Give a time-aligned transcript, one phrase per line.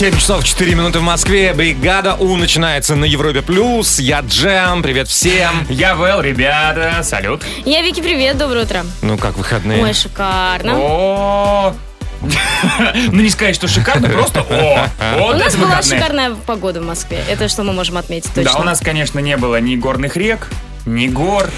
[0.00, 1.52] 7 часов 4 минуты в Москве.
[1.52, 3.98] Бригада У начинается на Европе Плюс.
[3.98, 5.66] Я Джем, привет всем.
[5.68, 7.42] Я Вэл, ребята, салют.
[7.66, 8.86] Я Вики, привет, доброе утро.
[9.02, 9.82] Ну как выходные?
[9.82, 10.72] Ой, шикарно.
[10.74, 11.74] О,
[13.12, 17.22] ну не сказать, что шикарно, просто о, вот У нас была шикарная погода в Москве.
[17.28, 18.54] Это что мы можем отметить точно.
[18.54, 20.48] Да, у нас, конечно, не было ни горных рек,
[20.86, 21.48] ни гор.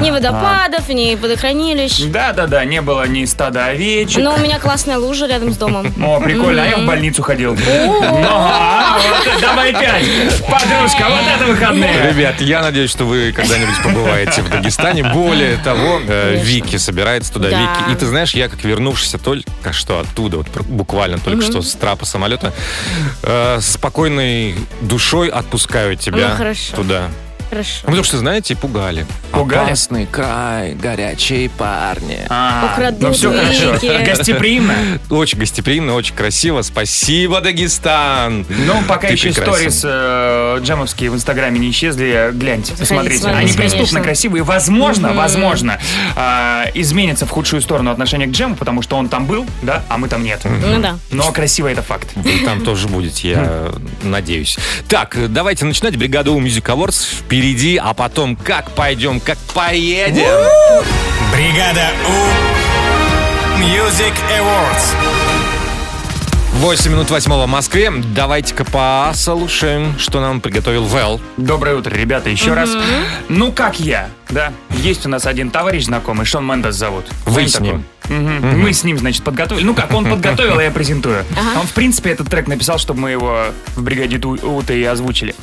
[0.00, 2.04] Ни водопадов, ни водохранилищ.
[2.06, 4.22] Да-да-да, не было ни стада овечек.
[4.22, 5.92] Но у меня классная лужа рядом с домом.
[6.02, 7.56] О, прикольно, а я в больницу ходил.
[7.68, 8.98] А,
[9.40, 10.04] Давай пять.
[10.46, 12.10] Подружка, вот это выходные.
[12.10, 15.04] Ребят, я надеюсь, что вы когда-нибудь побываете в Дагестане.
[15.04, 16.40] Более того, э.
[16.42, 17.50] Вики собирается туда.
[17.50, 17.58] Да.
[17.60, 17.92] Вики.
[17.92, 22.04] И ты знаешь, я как вернувшийся только что оттуда, вот буквально только что с трапа
[22.06, 22.52] самолета,
[23.22, 26.76] э, спокойной душой отпускаю тебя Ну, хорошо.
[26.76, 27.08] туда.
[27.50, 27.80] Хорошо.
[27.82, 29.06] Ну, потому что, знаете, пугали.
[29.32, 29.66] Пугали?
[29.66, 32.18] Опасный край, горячие парни.
[32.28, 34.04] А, Украдут ну все хорошо.
[34.04, 34.74] Гостеприимно.
[35.10, 36.62] Очень гостеприимно, очень красиво.
[36.62, 38.46] Спасибо, Дагестан.
[38.48, 39.52] Ну, пока Ты еще прекрасен.
[39.52, 43.18] сторис э, джемовские в Инстаграме не исчезли, гляньте, посмотрите.
[43.18, 44.44] смотрите, Они преступно красивые.
[44.44, 45.80] Возможно, возможно,
[46.16, 49.98] э, изменится в худшую сторону отношение к джему, потому что он там был, да, а
[49.98, 50.40] мы там нет.
[50.44, 50.98] Ну да.
[51.10, 52.08] Но красиво это факт.
[52.14, 53.68] Вы там тоже будете, я
[54.02, 54.56] надеюсь.
[54.88, 55.96] Так, давайте начинать.
[55.96, 60.28] Бригада У Music Awards впереди, а потом как пойдем, как поедем.
[61.32, 65.19] Бригада У Music Awards.
[66.54, 67.90] 8 минут восьмого в Москве.
[68.14, 71.20] Давайте-ка послушаем, что нам приготовил Вэл.
[71.36, 72.70] Доброе утро, ребята, еще раз.
[73.28, 74.52] Ну, как я, да?
[74.70, 77.06] Есть у нас один товарищ знакомый, Шон Мендес зовут.
[77.24, 77.84] Вы с ним?
[78.08, 78.20] такого?
[78.20, 78.60] Мгм.
[78.60, 79.64] Мы с ним, значит, подготовили.
[79.64, 81.24] Ну как, он подготовил, а я презентую.
[81.56, 85.34] Он, в принципе, этот трек написал, чтобы мы его в бригаде Ута и озвучили.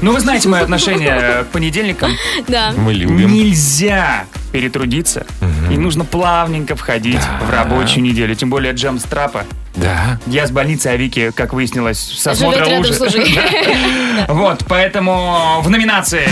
[0.00, 2.12] Ну, вы знаете мое отношение к понедельникам.
[2.46, 2.72] Да.
[2.76, 3.32] Мы любим.
[3.32, 5.26] Нельзя перетрудиться.
[5.70, 8.34] И нужно плавненько входить в рабочую неделю.
[8.34, 9.44] Тем более джем с трапа.
[9.74, 10.18] Да.
[10.26, 12.92] Я с больницы, а Вики, как выяснилось, со смотра лужей.
[14.28, 16.28] Вот, поэтому в номинации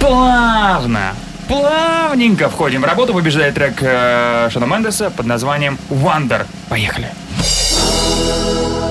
[0.00, 1.12] плавно,
[1.46, 3.12] плавненько входим в работу.
[3.12, 6.46] Побеждает трек э, Шона Мендеса под названием «Wonder».
[6.68, 7.08] Поехали.
[8.18, 8.85] I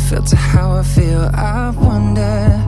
[0.00, 1.30] I filter how I feel?
[1.34, 2.64] I wonder,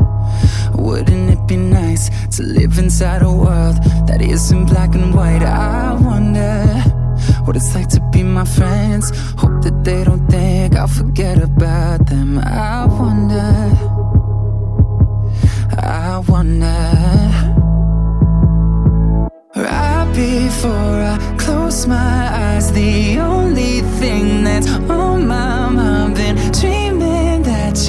[0.74, 3.76] wouldn't it be nice to live inside a world
[4.06, 5.42] that isn't black and white?
[5.42, 6.66] I wonder
[7.44, 9.10] what it's like to be my friends.
[9.38, 12.38] Hope that they don't think I'll forget about them.
[12.38, 12.86] I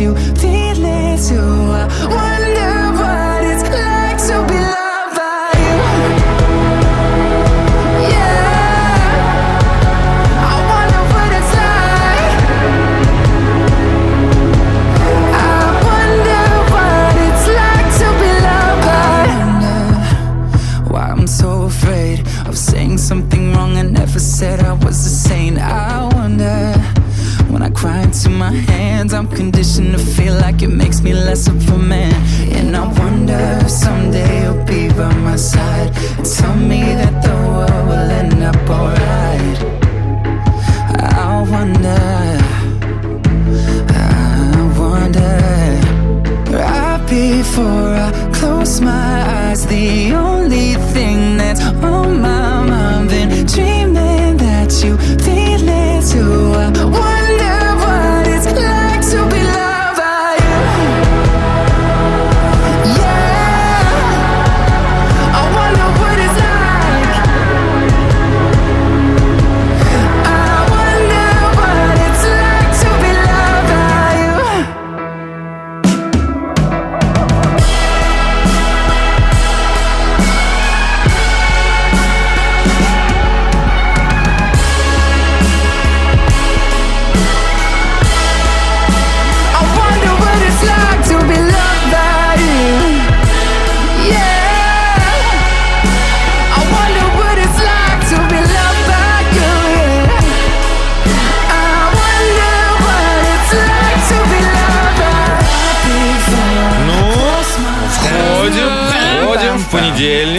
[0.03, 0.32] you
[31.03, 32.13] me less of a man.
[32.53, 37.35] And I wonder if someday you'll be by my side and tell me that the
[37.47, 39.59] world will end up alright.
[40.99, 42.03] I wonder.
[43.89, 44.05] I
[44.79, 45.33] wonder
[46.57, 49.12] Right before I close my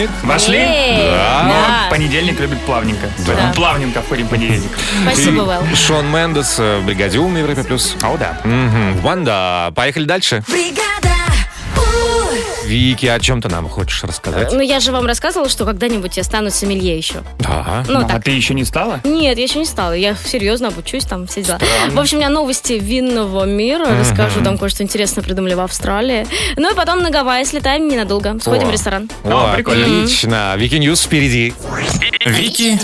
[0.08, 0.24] понедельник.
[0.24, 0.58] Вошли?
[0.58, 1.42] Эй, Да.
[1.44, 1.90] Но да.
[1.90, 3.08] понедельник любит плавненько.
[3.26, 3.52] Да.
[3.54, 4.70] Плавненько входим в понедельник.
[5.02, 5.62] Спасибо, Вэл.
[5.74, 7.62] Шон Мендес, э, в бригаде «Ум» на Европе+.
[7.64, 7.96] плюс.
[8.02, 8.38] О, да.
[8.44, 8.98] Мгм.
[9.00, 10.42] Ванда, поехали дальше.
[10.48, 10.94] Бригада.
[12.66, 14.52] Вики, о чем ты нам хочешь рассказать?
[14.52, 17.22] Ну, я же вам рассказывала, что когда-нибудь я стану сомелье еще.
[17.38, 17.84] Да.
[17.88, 18.25] Ну, а так.
[18.25, 19.00] ты еще не стала?
[19.05, 19.93] Нет, я еще не стала.
[19.93, 21.58] Я серьезно обучусь, там все дела.
[21.90, 23.87] В общем, у меня новости винного мира.
[23.99, 26.26] Расскажу, там кое-что интересное придумали в Австралии.
[26.56, 28.38] Ну и потом на Гавайи слетаем ненадолго.
[28.40, 28.70] Сходим О.
[28.70, 29.10] в ресторан.
[29.25, 29.84] О, О, прикольно.
[29.84, 30.55] Отлично.
[30.56, 31.55] Вики News впереди.
[32.25, 32.78] Вики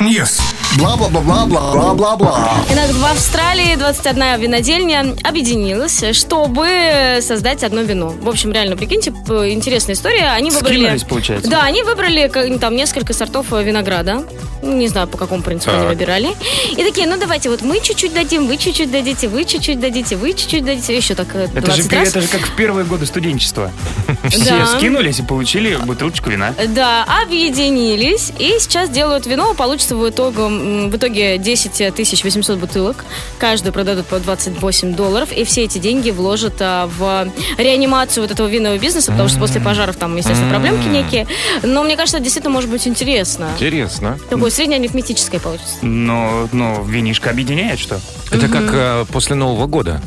[0.00, 0.40] News.
[0.78, 2.54] Бла-бла-бла-бла-бла-бла-бла.
[2.70, 8.08] Итак, в Австралии 21 винодельня объединилась, чтобы создать одно вино.
[8.08, 10.30] В общем, реально, прикиньте, интересная история.
[10.32, 10.74] Они выбрали...
[10.76, 11.50] Скинулись, получается?
[11.50, 14.24] Да, они выбрали там несколько сортов э, винограда.
[14.62, 15.88] Не знаю, по какому принципу они Так.
[15.90, 16.28] выбирали.
[16.70, 20.34] И такие, ну давайте, вот мы чуть-чуть дадим, вы чуть-чуть дадите, вы чуть-чуть дадите, вы
[20.34, 20.96] чуть-чуть дадите.
[20.96, 22.08] Еще так э, 20 Это же, раз.
[22.08, 23.72] это же как в первые годы студенчества.
[24.28, 24.66] Все Да.
[24.66, 26.54] скинулись и получили бутылочку вина.
[26.68, 29.54] Да, объединились и сейчас делают вино.
[29.54, 30.42] Получится в итоге,
[30.88, 33.04] в итоге 10 тысяч 800 бутылок.
[33.38, 35.30] Каждую продадут по 28 долларов.
[35.32, 37.28] И все эти деньги вложат а, в
[37.58, 41.26] реанимацию вот этого винного бизнеса, потому что после пожаров там, естественно, проблемки некие.
[41.62, 43.48] Но мне кажется, это действительно может быть интересно.
[43.54, 44.18] Интересно.
[44.30, 45.76] Такое среднеарифметическое получится.
[45.82, 48.00] Но, ну, винишко объединяет, что?
[48.30, 50.00] Это как э, после Нового года.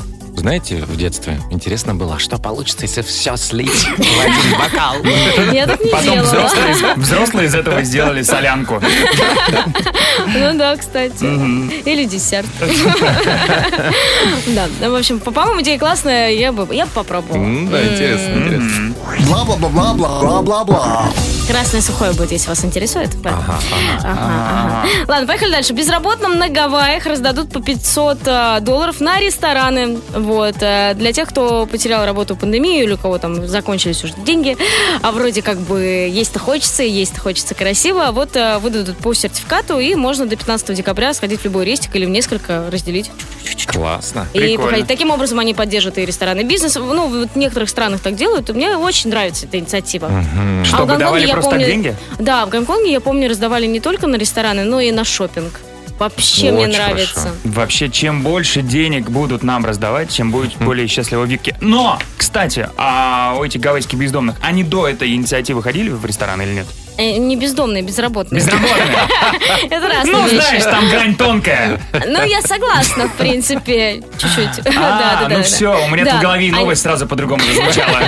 [0.46, 4.94] Знаете, в детстве интересно было, что получится, если все слить в один бокал.
[5.52, 6.22] Я так не Потом делала.
[6.22, 8.80] взрослые, из- взрослые из этого сделали солянку.
[10.28, 11.24] Ну да, кстати.
[11.84, 12.46] Или десерт.
[12.60, 17.42] Да, ну, в общем, по- по-моему, идея классная, я бы я бы попробовала.
[17.68, 18.94] Да, интересно, интересно.
[19.26, 21.08] Бла-бла-бла-бла-бла-бла-бла.
[21.48, 23.10] Красное сухое будет, если вас интересует.
[23.24, 23.58] Ага,
[24.02, 24.88] ага.
[25.06, 25.72] Ладно, поехали дальше.
[25.72, 29.98] Безработным на Гавайях раздадут по 500 э, долларов на рестораны.
[30.14, 30.56] Вот.
[30.60, 34.56] э, Для тех, кто потерял работу в пандемию или у кого там закончились уже деньги,
[35.02, 39.78] а вроде как бы есть-то хочется, и есть-то хочется красиво, вот э, выдадут по сертификату,
[39.78, 43.10] и можно до 15 декабря сходить в любой рестик или в несколько разделить.
[43.64, 44.26] Классно.
[44.34, 44.64] И Прикольно.
[44.64, 44.86] походить.
[44.86, 46.74] Таким образом они поддерживают и ресторанный бизнес.
[46.76, 50.08] Ну, вот в некоторых странах так делают, мне очень нравится эта инициатива.
[50.08, 51.96] А в Чтобы Гонконге, давали я просто помню- деньги?
[52.18, 55.60] Да, в Гонконге, я помню, раздавали не только на рестораны, но и на шопинг.
[55.98, 57.14] Вообще мне Очень нравится.
[57.20, 57.34] хорошо.
[57.44, 61.56] Вообще, чем больше денег будут нам раздавать, тем будет более счастливо Вики.
[61.62, 66.50] Но, кстати, а у этих гавайских бездомных, они до этой инициативы ходили в ресторан или
[66.52, 66.66] нет?
[66.98, 68.40] Э, не бездомные, безработные.
[68.40, 68.86] Безработные.
[69.70, 71.80] Это разные Ну, знаешь, там грань тонкая.
[71.92, 74.66] Ну, я согласна, в принципе, чуть-чуть.
[74.76, 78.00] А, ну все, у меня тут в голове новость сразу по-другому зазвучала.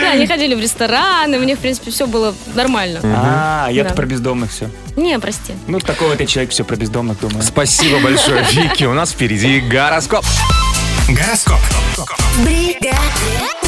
[0.00, 3.00] Да, они ходили в рестораны, мне, в принципе, все было нормально.
[3.04, 4.70] А, я-то про бездомных все.
[4.96, 5.52] Не, прости.
[5.66, 7.42] Ну, такого ты человек, все про бездомных думаю.
[7.42, 8.84] Спасибо большое, Вики.
[8.84, 10.24] У нас впереди гороскоп.
[11.08, 11.58] Гороскоп.
[12.38, 13.63] Бригада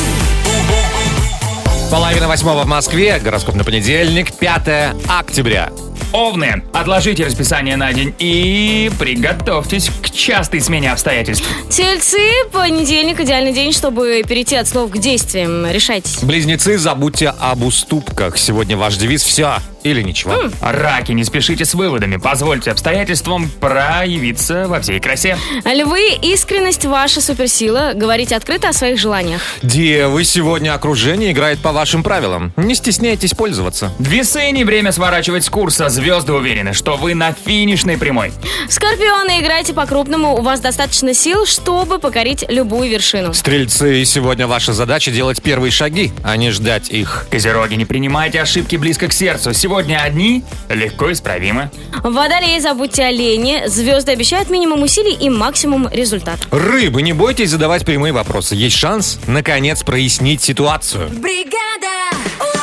[1.91, 3.19] Половина восьмого в Москве.
[3.19, 5.71] Гороскоп на понедельник, 5 октября.
[6.13, 11.47] Овны, отложите расписание на день и приготовьтесь к частой смене обстоятельств.
[11.71, 12.19] Тельцы,
[12.53, 15.67] понедельник идеальный день, чтобы перейти от слов к действиям.
[15.71, 16.23] Решайтесь.
[16.23, 18.39] Близнецы, забудьте об уступках.
[18.39, 20.35] Сегодня ваш девиз «Все или ничего».
[20.61, 25.39] Раки, не спешите с выводами, позвольте обстоятельствам проявиться во всей красе.
[25.65, 27.93] Львы, искренность ваша суперсила.
[27.95, 29.41] Говорите открыто о своих желаниях.
[29.63, 32.53] Девы, сегодня окружение играет по вашим правилам.
[32.57, 33.93] Не стесняйтесь пользоваться.
[33.99, 35.86] Весы не время сворачивать с курса.
[35.89, 38.33] Звезды уверены, что вы на финишной прямой.
[38.69, 40.35] Скорпионы, играйте по-крупному.
[40.37, 43.33] У вас достаточно сил, чтобы покорить любую вершину.
[43.35, 47.27] Стрельцы, сегодня ваша задача делать первые шаги, а не ждать их.
[47.31, 49.53] Козероги, не принимайте ошибки близко к сердцу.
[49.53, 51.71] Сегодня одни легко исправимы.
[52.03, 53.63] Водолеи, забудьте о лени.
[53.67, 56.39] Звезды обещают минимум усилий и максимум результат.
[56.51, 58.55] Рыбы, не бойтесь задавать прямые вопросы.
[58.55, 61.09] Есть шанс, наконец, прояснить ситуацию.
[61.11, 62.56] Бригада.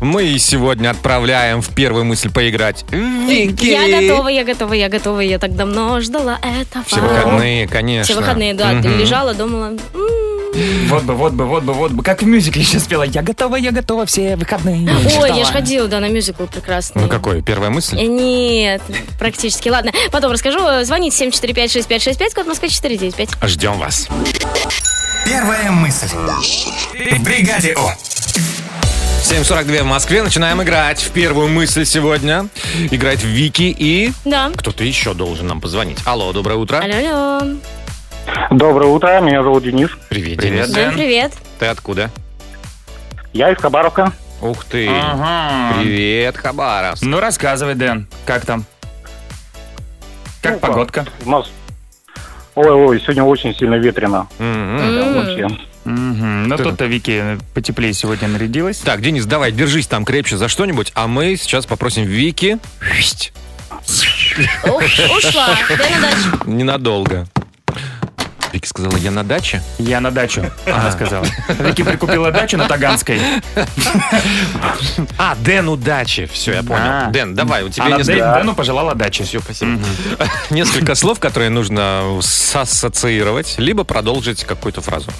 [0.00, 3.66] Мы сегодня отправляем в первую мысль поиграть Вики.
[3.66, 5.20] Я готова, я готова, я готова.
[5.20, 6.84] Я так давно ждала этого.
[6.86, 8.04] Все выходные, конечно.
[8.04, 8.72] Все выходные, да.
[8.72, 8.98] Мгм.
[8.98, 9.72] Лежала, думала.
[9.94, 12.02] «М, Вот бы, вот бы, вот бы, вот бы.
[12.04, 13.02] Как в мюзикле сейчас пела.
[13.02, 14.88] Я готова, я готова, все выходные.
[15.20, 17.02] Ой, я же ходила, да, на мюзикл прекрасный.
[17.02, 17.98] Ну какой, первая мысль?
[17.98, 18.80] Э, Нет,
[19.18, 19.68] практически.
[19.68, 20.60] Ладно, потом расскажу.
[20.84, 23.30] Звоните 745-6565, код Москвы 495.
[23.50, 24.06] Ждем вас.
[25.26, 26.06] Первая мысль.
[26.06, 28.13] В бригаде У.
[29.24, 30.22] 7.42 в Москве.
[30.22, 31.00] Начинаем играть.
[31.00, 32.48] В первую мысль сегодня
[32.90, 34.12] играет Вики и...
[34.26, 34.50] Да.
[34.54, 35.98] Кто-то еще должен нам позвонить.
[36.04, 36.78] Алло, доброе утро.
[36.78, 37.56] Алло, алло.
[38.50, 39.88] Доброе утро, меня зовут Денис.
[40.10, 40.66] Привет, Привет.
[40.66, 40.74] Денис.
[40.74, 40.94] Дэн, Дэн.
[40.94, 41.32] привет.
[41.58, 42.10] Ты откуда?
[43.32, 44.12] Я из Хабаровска.
[44.42, 44.88] Ух ты.
[44.88, 45.78] Ага.
[45.80, 47.02] Привет, Хабаровск.
[47.02, 48.66] Ну, рассказывай, Дэн, как там?
[50.42, 51.06] Как Ну, погодка?
[51.24, 51.46] У нас...
[52.54, 54.26] Ой-ой, сегодня очень сильно ветрено.
[54.36, 55.14] Прям М.
[55.14, 55.48] Вообще.
[55.84, 56.48] Мгм.
[56.48, 58.78] Ну, тут-то Вики потеплее сегодня нарядилась.
[58.78, 62.58] Так, Денис, давай, держись там крепче за что-нибудь, а мы сейчас попросим Вики
[65.18, 65.58] ушла.
[66.46, 67.26] Ненадолго.
[68.54, 69.62] Вики сказала, я на даче?
[69.80, 71.26] Я на дачу, она сказала.
[71.58, 73.20] Вики прикупила дачу на Таганской.
[75.18, 76.26] А, Дэн, удачи.
[76.26, 76.84] Все, я понял.
[76.84, 77.10] А.
[77.10, 79.24] Дэн, давай, у тебя Она Дэну пожелала дачи.
[79.24, 79.80] Все, спасибо.
[80.50, 85.10] несколько слов, которые нужно сассоциировать, либо продолжить какую-то фразу.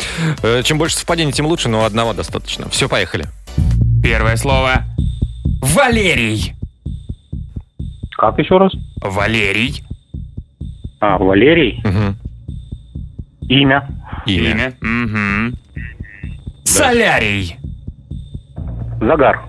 [0.45, 2.69] Э, Чем больше совпадений, тем лучше, но одного достаточно.
[2.71, 3.27] Все, поехали.
[4.01, 4.85] Первое слово.
[5.61, 6.55] Валерий.
[8.17, 8.73] Как еще раз?
[9.01, 9.83] Валерий.
[11.01, 11.81] А, Валерий.
[11.83, 12.17] Мгм.
[13.49, 13.89] Имя.
[14.27, 14.51] Имя.
[14.51, 14.73] Имя.
[14.81, 15.55] Мгм.
[16.65, 17.57] Солярий.
[19.01, 19.43] Загар.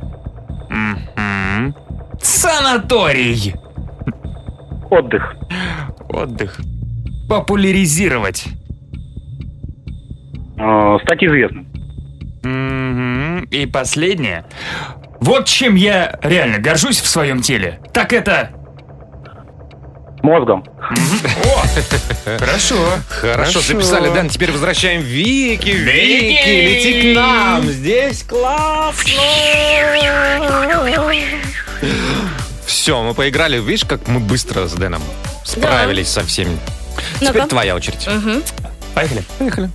[0.69, 1.73] Мгм.
[2.21, 3.55] Санаторий.
[4.89, 5.35] Отдых.
[6.09, 6.59] Отдых.
[7.29, 8.45] Популяризировать.
[10.57, 11.65] Э, стать известным.
[12.43, 13.45] Мгм.
[13.45, 14.45] И последнее.
[15.21, 17.79] Вот чем я реально горжусь в своем теле.
[17.93, 18.51] Так это...
[20.25, 20.63] Мозгом.
[20.82, 22.75] О, хорошо.
[23.10, 24.27] Хорошо, записали, Дэн.
[24.29, 25.70] Теперь возвращаем Вики.
[25.70, 27.62] Вики, лети к нам.
[27.70, 29.13] Здесь классно.
[32.65, 33.62] Все, мы поиграли.
[33.62, 35.03] Видишь, как мы быстро с Дэном
[35.44, 36.58] справились со всеми.
[37.20, 38.10] Теперь твоя очередь.
[38.96, 39.24] Поехали.
[39.38, 39.70] Поехали.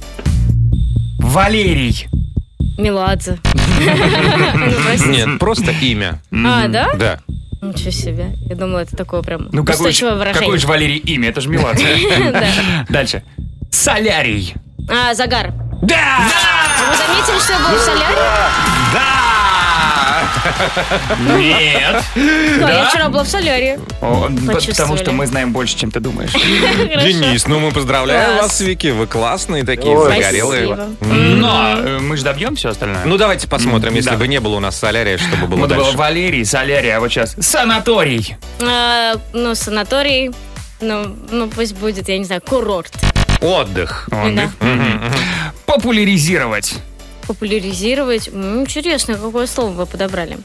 [1.19, 2.09] Валерий.
[2.77, 3.39] Меладзе.
[3.83, 5.11] Ну.
[5.13, 6.21] Нет, просто имя.
[6.33, 6.89] А, да?
[6.95, 7.21] Да.
[7.63, 8.33] Ничего себе.
[8.47, 10.41] Я думала, это такое прям Ну, какое, устойчивое ж- выражение.
[10.41, 11.29] какое же Валерий имя?
[11.29, 11.51] Это же.
[12.33, 12.47] Да.
[12.89, 13.23] Дальше.
[13.71, 14.55] Солярий.
[14.89, 15.53] А, загар.
[15.83, 16.19] Да!
[16.91, 19.20] Вы заметили, что я был в солярии?
[21.37, 22.05] Нет.
[22.15, 23.79] Да, я вчера была в солярии.
[24.01, 26.33] Потому что мы знаем больше, чем ты думаешь.
[26.33, 28.89] Денис, ну мы поздравляем вас, Вики.
[28.89, 30.77] Вы классные такие, загорелые.
[31.01, 33.05] Но э, мы же добьем все остальное.
[33.05, 35.85] Ну давайте посмотрим, если бы не было у нас солярия, что бы было Вот было
[35.85, 35.97] дальше.
[35.97, 38.37] Валерий, Солярий, а вот сейчас санаторий.
[38.63, 40.31] А, Ну, санаторий.
[40.81, 42.93] Ну, ну, пусть будет, я не знаю, курорт.
[43.41, 44.09] Отдых.
[45.67, 46.75] Популяризировать.
[47.31, 48.27] Популяризировать.
[48.27, 50.37] Интересно, какое слово вы подобрали.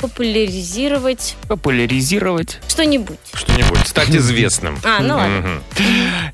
[0.00, 2.58] Популяризировать Популяризировать.
[2.66, 3.16] что-нибудь.
[3.32, 3.86] Что-нибудь.
[3.86, 4.76] Стать известным.
[4.82, 5.36] А, ну ладно.
[5.38, 5.62] Мгм.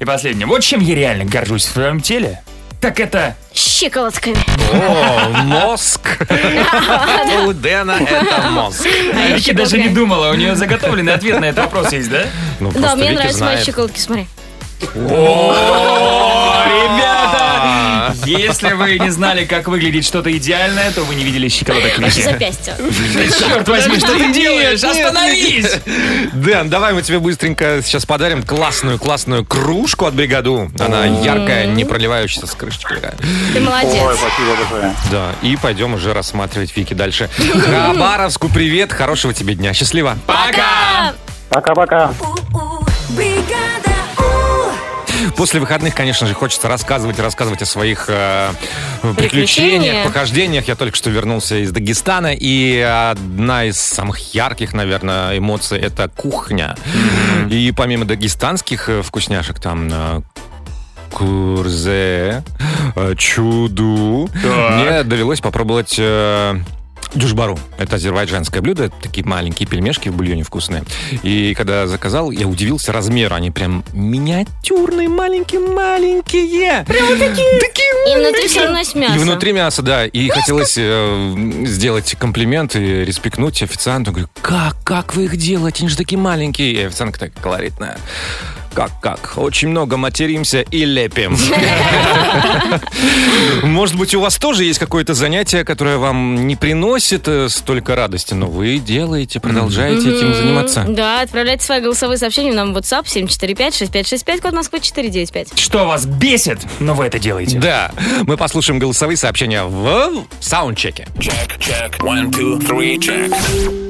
[0.00, 0.46] И последнее.
[0.46, 2.40] Вот чем я реально горжусь в своем теле,
[2.80, 4.38] так это Щиколотками.
[4.72, 6.00] О, мозг.
[7.46, 8.87] У Дэна это мозг.
[9.14, 9.94] А я Вики даже не щиколотками.
[9.94, 12.22] думала, у нее заготовленный ответ на этот вопрос есть, да?
[12.61, 13.66] Ну, Да, просто мне Вики нравятся мои знает.
[13.66, 14.26] щиколотки, смотри.
[14.96, 16.31] О!
[18.25, 22.25] Если вы не знали, как выглядит что-то идеальное, то вы не видели щиколоток Ваши Вики.
[22.25, 22.76] запястья.
[23.38, 24.83] Черт возьми, что ты делаешь?
[24.83, 25.81] Остановись!
[26.33, 30.71] Дэн, давай мы тебе быстренько сейчас подарим классную-классную кружку от бригаду.
[30.78, 32.99] Она яркая, не проливающаяся с крышечкой.
[33.52, 34.02] Ты молодец.
[34.02, 34.95] Ой, спасибо большое.
[35.11, 37.28] Да, и пойдем уже рассматривать Вики дальше.
[37.38, 40.16] Хабаровску привет, хорошего тебе дня, счастливо.
[40.26, 41.14] Пока!
[41.49, 42.12] Пока-пока.
[43.11, 43.62] Бригада.
[45.37, 48.50] После выходных, конечно же, хочется рассказывать, рассказывать о своих э,
[49.02, 50.07] приключениях, Приключениях.
[50.07, 50.69] похождениях.
[50.69, 56.76] Я только что вернулся из Дагестана, и одна из самых ярких, наверное, эмоций это кухня.
[57.50, 60.21] И помимо дагестанских э, вкусняшек, там э,
[61.12, 62.43] курзе,
[62.97, 64.75] э, чуду, Так.
[64.75, 66.57] мне довелось попробовать э,
[67.14, 67.59] Дюшбару.
[67.78, 68.85] Это азербайджанское блюдо.
[68.85, 70.83] Это такие маленькие пельмешки в бульоне вкусные.
[71.23, 73.35] И когда заказал, я удивился размеру.
[73.35, 76.85] Они прям миниатюрные, маленькие-маленькие.
[76.87, 77.61] Прям такие.
[77.61, 79.14] Такие И внутри все равно мясо.
[79.14, 80.07] и внутри мясо, да.
[80.07, 81.35] И хотелось э,
[81.66, 84.12] сделать комплимент и респектнуть официанту.
[84.12, 85.81] Говорю, как, как вы их делаете?
[85.81, 86.73] Они же такие маленькие.
[86.73, 87.99] И официантка так колоритная.
[88.75, 89.35] Как, как?
[89.37, 91.37] Очень много материмся и лепим.
[93.62, 98.35] Может быть, у вас тоже есть какое-то занятие, которое вам не приносит э, столько радости,
[98.35, 100.35] но вы делаете, продолжаете этим Мгм.
[100.37, 100.85] заниматься.
[100.88, 105.59] Да, отправляйте свои голосовые сообщения нам в WhatsApp 745-6565, код Москвы 495.
[105.59, 107.59] Что вас бесит, но вы это делаете.
[107.59, 107.90] Да,
[108.26, 111.06] мы послушаем голосовые сообщения в саундчеке.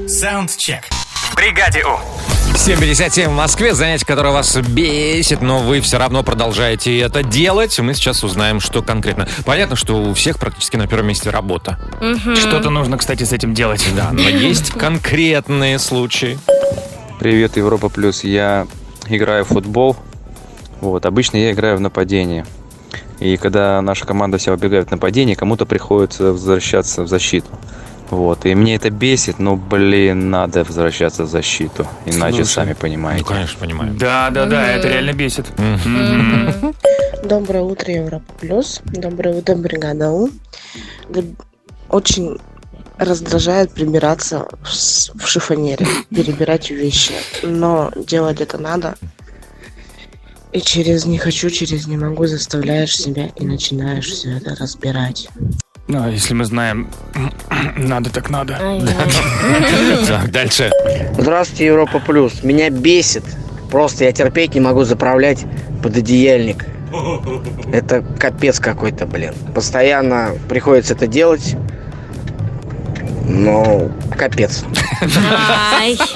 [0.09, 0.85] Саундчек.
[1.31, 2.42] В бригаде У.
[2.55, 3.75] 7.57 в Москве.
[3.75, 7.79] Занятие, которое вас бесит, но вы все равно продолжаете это делать.
[7.81, 9.27] Мы сейчас узнаем, что конкретно.
[9.45, 11.79] Понятно, что у всех практически на первом месте работа.
[12.37, 13.85] Что-то нужно, кстати, с этим делать.
[13.97, 16.39] Да, но есть конкретные случаи.
[17.19, 18.23] Привет, Европа Плюс.
[18.23, 18.67] Я
[19.09, 19.97] играю в футбол.
[20.81, 22.47] Вот, обычно я играю в нападение.
[23.19, 27.49] И когда наша команда вся убегает в нападение, кому-то приходится возвращаться в защиту.
[28.13, 31.87] Вот, и мне это бесит, но, блин, надо возвращаться в защиту.
[32.05, 33.25] Иначе, Слушай, сами Ну, понимаете.
[33.25, 33.95] конечно, понимаю.
[33.95, 35.47] Да, да, да, это реально бесит.
[37.25, 38.83] Доброе утро, Европа Плюс.
[38.85, 40.29] Доброе утро, Бригада У.
[41.89, 42.39] Очень
[42.99, 47.15] раздражает прибираться в шифонере, перебирать вещи.
[47.43, 48.95] Но делать это надо.
[50.53, 55.31] И через не хочу, через не могу заставляешь себя и начинаешь все это разбирать.
[55.93, 56.89] Ну, а если мы знаем,
[57.77, 58.59] надо так надо.
[60.09, 60.71] Так, дальше.
[61.19, 62.43] Здравствуйте, Европа Плюс.
[62.43, 63.25] Меня бесит.
[63.71, 65.45] Просто я терпеть не могу заправлять
[65.83, 66.65] пододеяльник.
[67.75, 69.35] Это капец какой-то, блин.
[69.55, 71.57] Постоянно приходится это делать.
[73.25, 74.65] Но капец.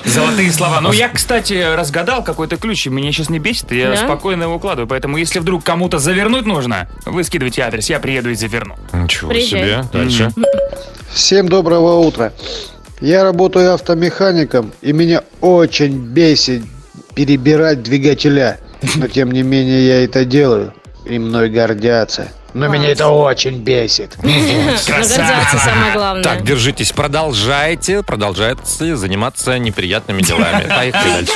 [0.04, 0.80] Золотые слова.
[0.80, 3.96] Ну, я, кстати, разгадал какой-то ключ, и меня сейчас не бесит, и я Да?
[3.96, 4.88] спокойно его укладываю.
[4.88, 8.76] Поэтому, если вдруг кому-то завернуть нужно, вы скидывайте адрес, я приеду и заверну.
[8.92, 9.60] Ничего Приезжай.
[9.60, 9.84] себе.
[9.92, 10.32] Дальше.
[11.12, 12.32] Всем доброго утра.
[13.00, 16.62] Я работаю автомехаником, и меня очень бесит
[17.14, 18.58] перебирать двигателя.
[18.96, 20.72] Но тем не менее я это делаю,
[21.04, 22.28] и мной гордятся.
[22.56, 24.16] Но меня это очень бесит.
[24.22, 26.22] Гордятся самое главное.
[26.22, 30.66] Так, держитесь, продолжайте, продолжайте заниматься неприятными делами.
[30.66, 31.32] Поехали дальше.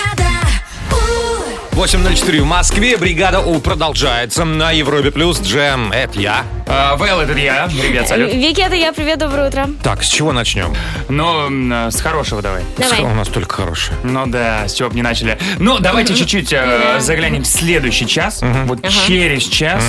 [1.81, 2.99] 8.04 в Москве.
[2.99, 5.41] Бригада У продолжается на Европе Плюс.
[5.41, 6.45] Джем, это я.
[6.73, 7.69] А, Вэл, это я.
[7.69, 8.33] Ребят, салют.
[8.33, 8.93] Вики, это я.
[8.93, 9.69] Привет, доброе утро.
[9.83, 10.73] Так, с чего начнем?
[11.09, 12.63] Ну, а, с хорошего давай.
[12.79, 13.01] Давай.
[13.01, 13.99] У нас только хорошее.
[14.05, 15.39] Ну да, с чего бы не начали.
[15.59, 18.41] Ну, давайте чуть-чуть э, заглянем в следующий час.
[18.67, 19.83] Вот через час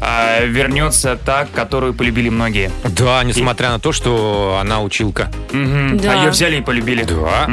[0.00, 2.70] э, вернется та, которую полюбили многие.
[2.84, 5.30] Да, несмотря на то, что она училка.
[5.52, 6.12] Да.
[6.12, 7.02] А ее взяли и полюбили.
[7.02, 7.50] Да.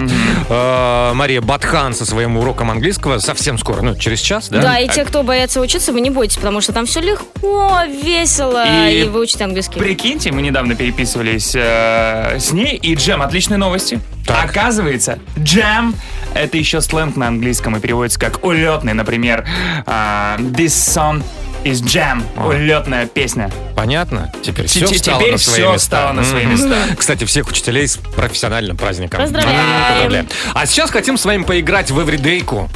[0.49, 4.61] Э, Мария Батхан со своим уроком английского совсем скоро, ну, через час, да?
[4.61, 8.63] Да, и те, кто боятся учиться, вы не бойтесь, потому что там все легко, весело,
[8.89, 9.79] И и, вы учите английский.
[9.79, 13.99] Прикиньте, мы недавно переписывались э, с ней, и Джем, отличные новости.
[14.27, 15.95] Оказывается, Джем—
[16.33, 19.45] это еще сленг на английском и переводится как улетный, например,
[19.85, 21.23] а, This song
[21.63, 23.51] is Jam, улетная песня.
[23.75, 24.31] Понятно?
[24.41, 25.77] Теперь все Те- встало теперь на свои всё места.
[25.79, 26.75] встало на свои места.
[26.97, 29.21] Кстати, всех учителей с профессиональным праздником.
[29.21, 29.59] Поздравляем.
[29.91, 30.27] Поздравляем.
[30.53, 32.69] А сейчас хотим с вами поиграть в Эвридейку.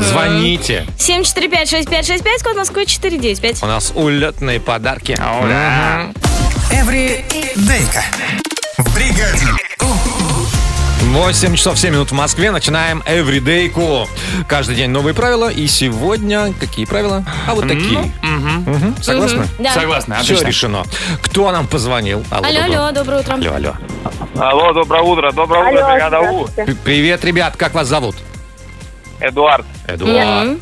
[0.00, 0.86] Звоните.
[0.98, 3.62] 745-6565, код Москвы 495.
[3.62, 5.12] У нас улетные подарки.
[5.18, 6.10] Ура!
[6.70, 8.04] Эвридейка.
[8.78, 9.46] В бригаде.
[11.02, 12.50] 8 часов 7 минут в Москве.
[12.50, 14.06] Начинаем Эвридейку.
[14.46, 15.48] Каждый день новые правила.
[15.50, 17.24] И сегодня какие правила?
[17.48, 18.12] А вот такие.
[18.22, 18.94] Мгм.
[19.02, 19.46] Согласны?
[19.58, 19.72] Да.
[19.72, 20.46] Согласна, Все отлично.
[20.46, 20.84] решено.
[21.22, 22.24] Кто нам позвонил?
[22.30, 23.32] Алло, доброе- алло, доброе утро.
[23.34, 23.74] Алло, алло.
[24.38, 25.32] Алло, доброе утро.
[25.32, 26.46] Доброе утро, бригада У.
[26.84, 27.56] Привет, ребят.
[27.56, 28.14] Как вас зовут?
[29.20, 29.66] Эдуард.
[29.86, 30.46] Эдуард.
[30.48, 30.60] Мгм.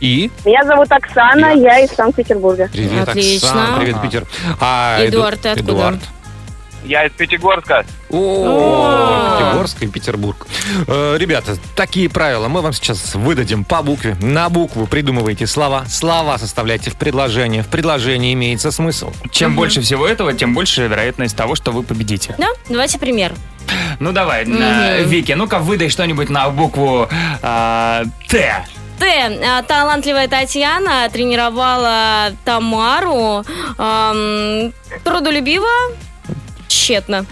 [0.00, 0.30] И?
[0.44, 2.68] Меня зовут Оксана, я из Санкт-Петербурга.
[2.72, 3.48] Привет, Отлично.
[3.50, 3.78] Оксана.
[3.78, 4.26] Привет, Питер.
[4.60, 5.72] А, Эду- Эдуард, ты откуда?
[5.72, 6.00] Эдуард.
[6.84, 7.84] Я из Пятигорска.
[8.10, 10.46] О, Пятигорск и Петербург.
[10.86, 12.46] Э, Ребята, такие правила.
[12.46, 14.16] Мы вам сейчас выдадим по букве.
[14.20, 15.84] На букву придумывайте слова.
[15.88, 17.64] Слова составляйте в предложение.
[17.64, 19.12] В предложении имеется смысл.
[19.32, 22.36] Чем больше всего этого, тем больше вероятность того, что вы победите.
[22.38, 23.32] Да, давайте пример.
[24.00, 27.08] Ну давай, на- Вики, ну-ка выдай что-нибудь на букву
[27.42, 28.64] а, Т.
[28.98, 29.40] Т.
[29.46, 33.44] А, Талантливая Татьяна тренировала Тамару.
[33.78, 34.72] ам,
[35.04, 35.66] трудолюбиво.
[36.68, 37.26] Тщетно.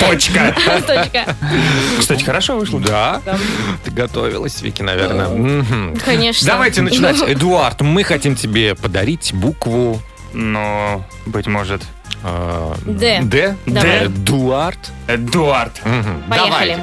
[0.00, 0.54] Точка.
[0.86, 1.24] Точка.
[1.98, 2.80] Кстати, хорошо вышло.
[2.80, 3.20] Да.
[3.84, 5.64] Ты готовилась, Вики, наверное.
[6.04, 6.46] Конечно.
[6.46, 7.16] Давайте начинать.
[7.26, 10.00] Эдуард, мы хотим тебе подарить букву...
[10.32, 11.82] Ну, быть может.
[12.26, 13.20] Э, Д.
[13.22, 13.56] Д?
[13.66, 14.06] Давай.
[14.06, 14.78] Эдуард.
[15.84, 16.22] Мгм.
[16.28, 16.78] Поехали.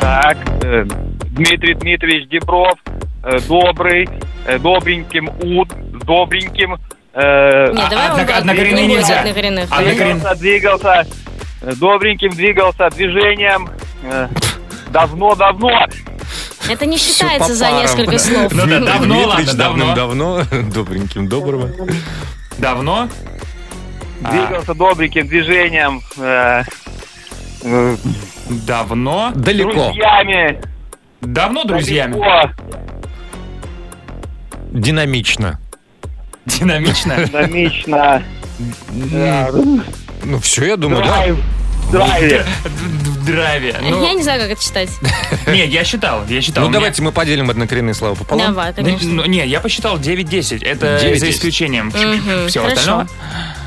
[0.00, 0.84] Так, э,
[1.30, 2.78] Дмитрий Дмитриевич Дебров,
[3.24, 4.08] э, добрый,
[4.46, 5.68] э, добреньким уд,
[6.04, 6.74] добреньким.
[7.14, 9.20] э, Нет, давай одно- он однокоренные не будет нельзя.
[9.20, 9.70] однокоренных.
[9.70, 11.06] Однокорен- Двигался, двигался,
[11.62, 13.68] э, добреньким двигался движением.
[14.04, 14.28] э,
[14.90, 15.86] Давно-давно.
[16.70, 17.80] Это не Всё считается по за парам.
[17.82, 18.52] несколько слов.
[18.52, 19.94] Ну да, давно, ладно, давно.
[19.94, 20.42] давным-давно.
[20.72, 21.70] Добреньким доброго.
[22.58, 23.08] Давно?
[24.24, 24.30] А.
[24.32, 26.02] Двигался добреньким движением.
[26.16, 26.62] э,
[27.62, 27.96] э,
[28.66, 29.32] Давно?
[29.34, 29.72] Далеко.
[29.72, 30.60] Друзьями.
[31.20, 32.12] Давно друзьями?
[32.14, 32.50] Далеко.
[34.72, 35.58] Динамично.
[36.46, 37.16] Динамично?
[37.32, 38.22] Динамично.
[40.24, 41.10] Ну все, я думаю, да.
[41.10, 41.36] Драйв.
[41.92, 42.44] Драйве.
[42.64, 43.76] В драйве.
[43.80, 44.90] Я Ну, не знаю, как это читать.
[45.46, 46.64] не, я считал, я считал.
[46.66, 48.48] Ну давайте мы поделим однокоренные слова пополам.
[48.48, 49.08] Давай, Ну, конечно.
[49.08, 50.64] ну, не, я посчитал 9-10.
[50.66, 51.16] Это 9-10.
[51.18, 53.06] за исключением всего остального.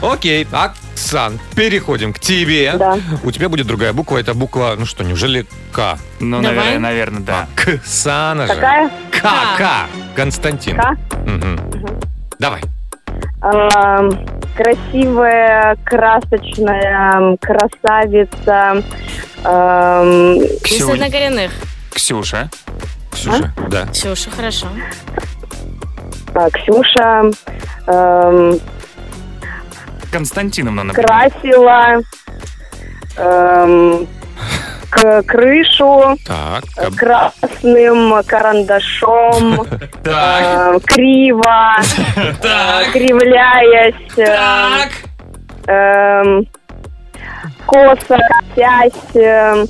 [0.01, 2.73] Окей, Оксан, переходим к тебе.
[2.77, 2.97] Да.
[3.23, 4.17] У тебя будет другая буква.
[4.17, 5.97] Это буква, ну что, неужели К?
[6.19, 6.55] Ну, Давай.
[6.57, 7.47] наверное, наверное, да.
[7.55, 8.53] Ксана же.
[8.55, 8.89] Какая?
[9.11, 9.87] К, К.
[10.15, 10.77] Константин.
[10.77, 10.97] К?
[11.25, 11.59] Мгм.
[12.39, 12.61] Давай.
[13.43, 18.83] Эм, красивая, красочная, красавица.
[19.43, 20.93] эм, Из Ксюнь.
[20.93, 21.51] однокоренных.
[21.93, 22.49] Ксюша.
[23.11, 23.53] Ксюша.
[23.69, 23.85] Да.
[23.87, 24.67] Ксюша, хорошо.
[26.33, 27.29] а, Ксюша
[27.87, 28.59] эм,
[30.11, 31.07] Константиновна, например.
[31.07, 32.01] красила
[33.17, 34.07] эм,
[34.89, 36.63] к- крышу Так.
[36.77, 39.61] э, красным карандашом,
[40.05, 41.75] э, криво,
[42.17, 46.47] э, кривляясь, э, эм,
[47.65, 48.17] косо,
[48.55, 49.65] косясь, э,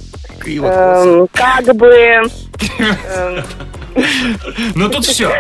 [0.46, 1.88] эм, как бы...
[2.80, 3.44] эм,
[4.76, 5.32] Ну тут все.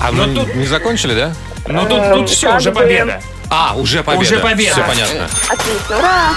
[0.00, 1.34] А мы не закончили, да?
[1.68, 3.20] Ну тут, тут все, уже победа.
[3.50, 4.22] А, уже победа.
[4.22, 4.72] Уже победа.
[4.72, 5.28] Все понятно.
[5.48, 6.30] Отлично, ура!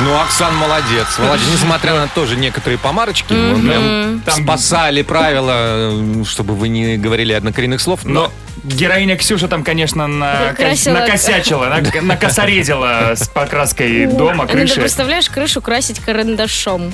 [0.00, 1.06] Ну, Оксан молодец.
[1.18, 1.46] Молодец.
[1.52, 7.32] Несмотря на тоже некоторые помарочки, мы прям Там- спасали правила, э, чтобы вы не говорили
[7.32, 8.00] однокоренных слов.
[8.04, 10.54] Но Героиня Ксюша там, конечно, на...
[10.56, 10.94] Красила.
[11.00, 14.80] накосячила, на- накосоредила с покраской дома, Ну, ты крыши.
[14.80, 16.90] представляешь, крышу красить карандашом.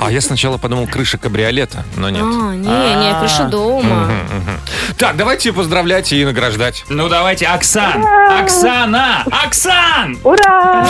[0.00, 2.22] А я сначала подумал, крыша кабриолета, но нет.
[2.22, 4.04] А, не, не, крыша дома.
[4.04, 4.60] Мгм, мгм.
[4.98, 6.84] Так, давайте поздравлять и награждать.
[6.90, 7.93] Ну давайте, Оксан!
[8.40, 9.24] Оксана!
[9.44, 10.18] Оксан!
[10.24, 10.84] Ура!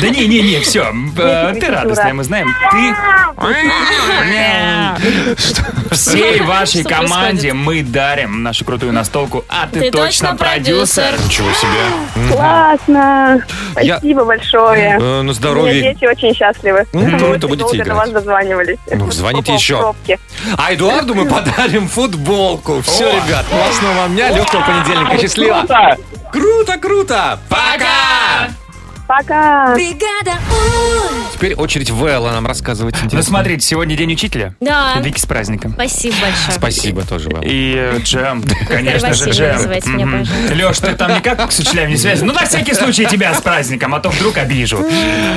[0.00, 0.92] Да не, не, не, все.
[1.14, 2.54] Ты радостная, мы знаем.
[2.70, 2.94] Ты
[5.90, 9.44] всей вашей команде мы дарим нашу крутую настолку.
[9.48, 11.14] А ты, точно продюсер.
[11.24, 12.32] Ничего себе.
[12.32, 13.44] Классно!
[13.72, 14.98] Спасибо большое.
[15.00, 15.82] Э, на здоровье.
[15.82, 16.86] Дети очень счастливы.
[16.92, 17.88] Ну, Мы то очень будете играть.
[17.88, 18.78] до вас дозванивались.
[18.90, 19.94] Ну, звоните еще.
[20.56, 22.80] А Эдуарду мы подарим футболку.
[22.82, 25.18] Все, ребят, классного вам дня, легкого понедельника.
[25.18, 25.64] Счастливо.
[26.32, 26.78] Круто!
[26.78, 27.38] Круто.
[27.48, 28.50] Пока.
[29.06, 29.74] Пока!
[29.74, 31.32] Бригада У.
[31.32, 33.28] Теперь очередь Вэлла нам рассказывать Ну интересно.
[33.30, 34.54] смотрите, сегодня день учителя.
[34.60, 34.94] Да.
[35.00, 35.72] Вики с праздником.
[35.74, 36.52] Спасибо большое.
[36.58, 37.42] Спасибо тоже, Вэлла.
[37.44, 40.22] И э, джем, конечно же, джем.
[40.54, 42.26] Леш, ты там никак с учителями не связан?
[42.26, 44.84] Ну, на всякий случай тебя с праздником, а то вдруг обижу.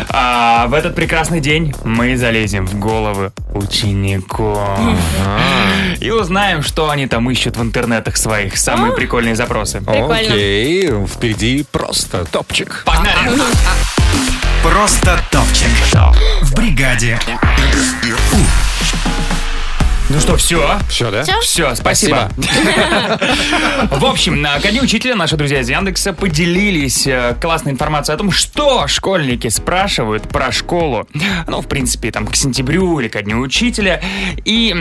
[0.09, 4.79] А в этот прекрасный день мы залезем в головы учеников.
[5.99, 8.57] И узнаем, что они там ищут в интернетах своих.
[8.57, 9.79] Самые прикольные запросы.
[9.81, 10.15] Прикольно.
[10.15, 12.83] Окей, впереди просто топчик.
[12.85, 13.58] Погнали!
[14.63, 15.67] Просто топчик.
[16.41, 17.19] В бригаде.
[20.09, 20.79] Ну что, все?
[20.89, 21.21] Все, да?
[21.23, 21.39] Всё?
[21.41, 22.31] Все, спасибо.
[23.91, 28.31] В общем, на коне учителя наши друзья из Яндекса поделились э, классной информацией о том,
[28.31, 31.07] что школьники спрашивают про школу.
[31.45, 34.01] Ну, в принципе, там, к сентябрю или ко дню учителя.
[34.45, 34.71] И,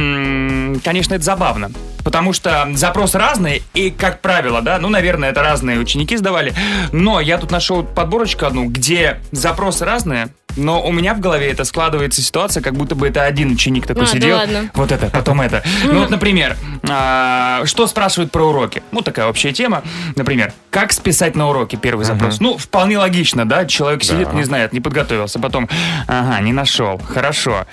[0.83, 1.71] конечно, это забавно.
[2.09, 6.55] Потому что запросы разные, и, как правило, да, ну, наверное, это разные ученики сдавали.
[6.91, 11.65] Но я тут нашел подборочку одну, где запросы разные, но у меня в голове это
[11.65, 14.37] складывается ситуация, как будто бы это один ученик такой А, да сидел.
[14.39, 14.71] ладно.
[14.73, 15.63] Вот это, потом это.
[15.85, 16.57] Ну вот, например,
[16.89, 18.83] а, что спрашивают про уроки?
[18.91, 19.83] Ну, такая общая тема.
[20.17, 21.77] Например, как списать на уроки?
[21.77, 22.41] Первый запрос.
[22.41, 23.67] Ну, вполне логично, да?
[23.67, 25.39] Человек сидит, не знает, не подготовился.
[25.39, 25.69] Потом,
[26.07, 26.99] ага, не нашел.
[27.07, 27.67] Хорошо.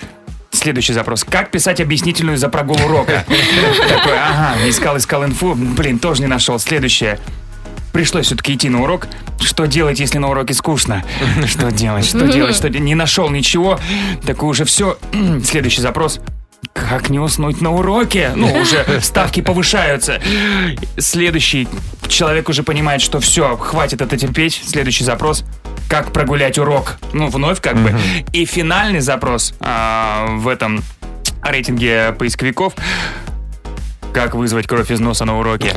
[0.50, 1.24] Следующий запрос.
[1.24, 3.24] Как писать объяснительную за прогул урока?
[3.88, 5.54] Такой, ага, искал, искал инфу.
[5.54, 6.58] Блин, тоже не нашел.
[6.58, 7.18] Следующее.
[7.92, 9.08] Пришлось все-таки идти на урок.
[9.40, 11.02] Что делать, если на уроке скучно?
[11.46, 13.78] Что делать, что делать, что де- Не нашел ничего.
[14.26, 14.98] Так уже все.
[15.44, 16.20] Следующий запрос.
[16.72, 18.32] Как не уснуть на уроке?
[18.34, 20.20] Ну, уже ставки повышаются.
[20.98, 21.68] Следующий.
[22.08, 24.62] Человек уже понимает, что все, хватит это терпеть.
[24.66, 25.44] Следующий запрос.
[25.88, 26.96] Как прогулять урок?
[27.12, 27.94] Ну, вновь как бы.
[28.32, 30.82] И финальный запрос а, в этом
[31.42, 32.74] рейтинге поисковиков.
[34.12, 35.74] Как вызвать кровь из носа на уроке?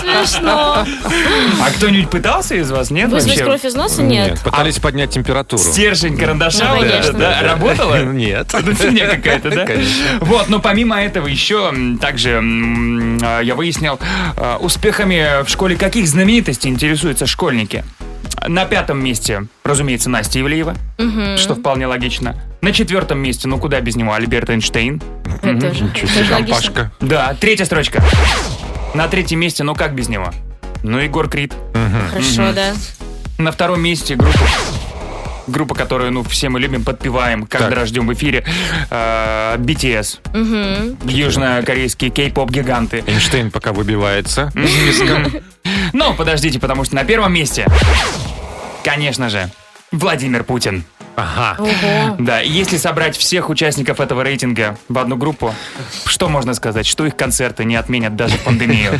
[0.00, 0.84] Смешно.
[0.84, 2.90] А кто-нибудь пытался из вас?
[2.90, 3.44] Нет Вызвать вообще?
[3.44, 4.02] кровь из носа?
[4.02, 4.40] Нет.
[4.42, 5.62] Пытались поднять температуру.
[5.62, 6.98] Стержень карандаша Ну, вот конечно.
[6.98, 8.02] этот, да, работала?
[8.12, 8.50] Нет.
[8.50, 9.66] Фигня какая-то, да?
[10.22, 12.40] Вот, но помимо этого еще также
[13.22, 14.00] а, я выяснил,
[14.36, 17.84] а, успехами в школе каких знаменитостей интересуются школьники.
[18.46, 21.38] На пятом месте, разумеется, Настя Ивлеева, Мгм.
[21.38, 22.36] что вполне логично.
[22.60, 25.00] На четвертом месте, ну куда без него, Альберт Эйнштейн.
[25.42, 25.88] Это тоже.
[25.88, 26.54] Тоже логично.
[26.54, 26.92] Пашка.
[27.00, 28.02] Да, третья строчка.
[28.94, 30.32] На третьем месте, ну как без него?
[30.82, 31.54] Ну, Егор Крид.
[32.10, 32.74] Хорошо, да.
[33.38, 34.38] На втором месте группа,
[35.46, 37.86] группа, которую, ну, все мы любим, подпеваем, когда Так.
[37.86, 38.44] ждем в эфире,
[38.90, 40.18] э, BTS.
[40.32, 40.98] Мгм.
[41.08, 43.02] Южнокорейские кей-поп-гиганты.
[43.06, 44.52] Эйнштейн пока выбивается.
[45.92, 47.66] Но подождите, потому что на первом месте,
[48.84, 49.50] конечно же,
[49.90, 50.84] Владимир Путин.
[51.16, 51.56] Ага.
[51.60, 52.16] Ого.
[52.18, 55.54] Да, и если собрать всех участников этого рейтинга в одну группу,
[56.06, 56.86] что можно сказать?
[56.86, 58.98] Что их концерты не отменят даже в пандемию.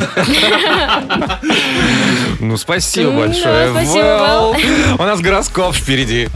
[2.39, 3.71] Ну, спасибо большое.
[3.71, 4.55] спасибо.
[4.97, 6.27] У нас гороскоп впереди.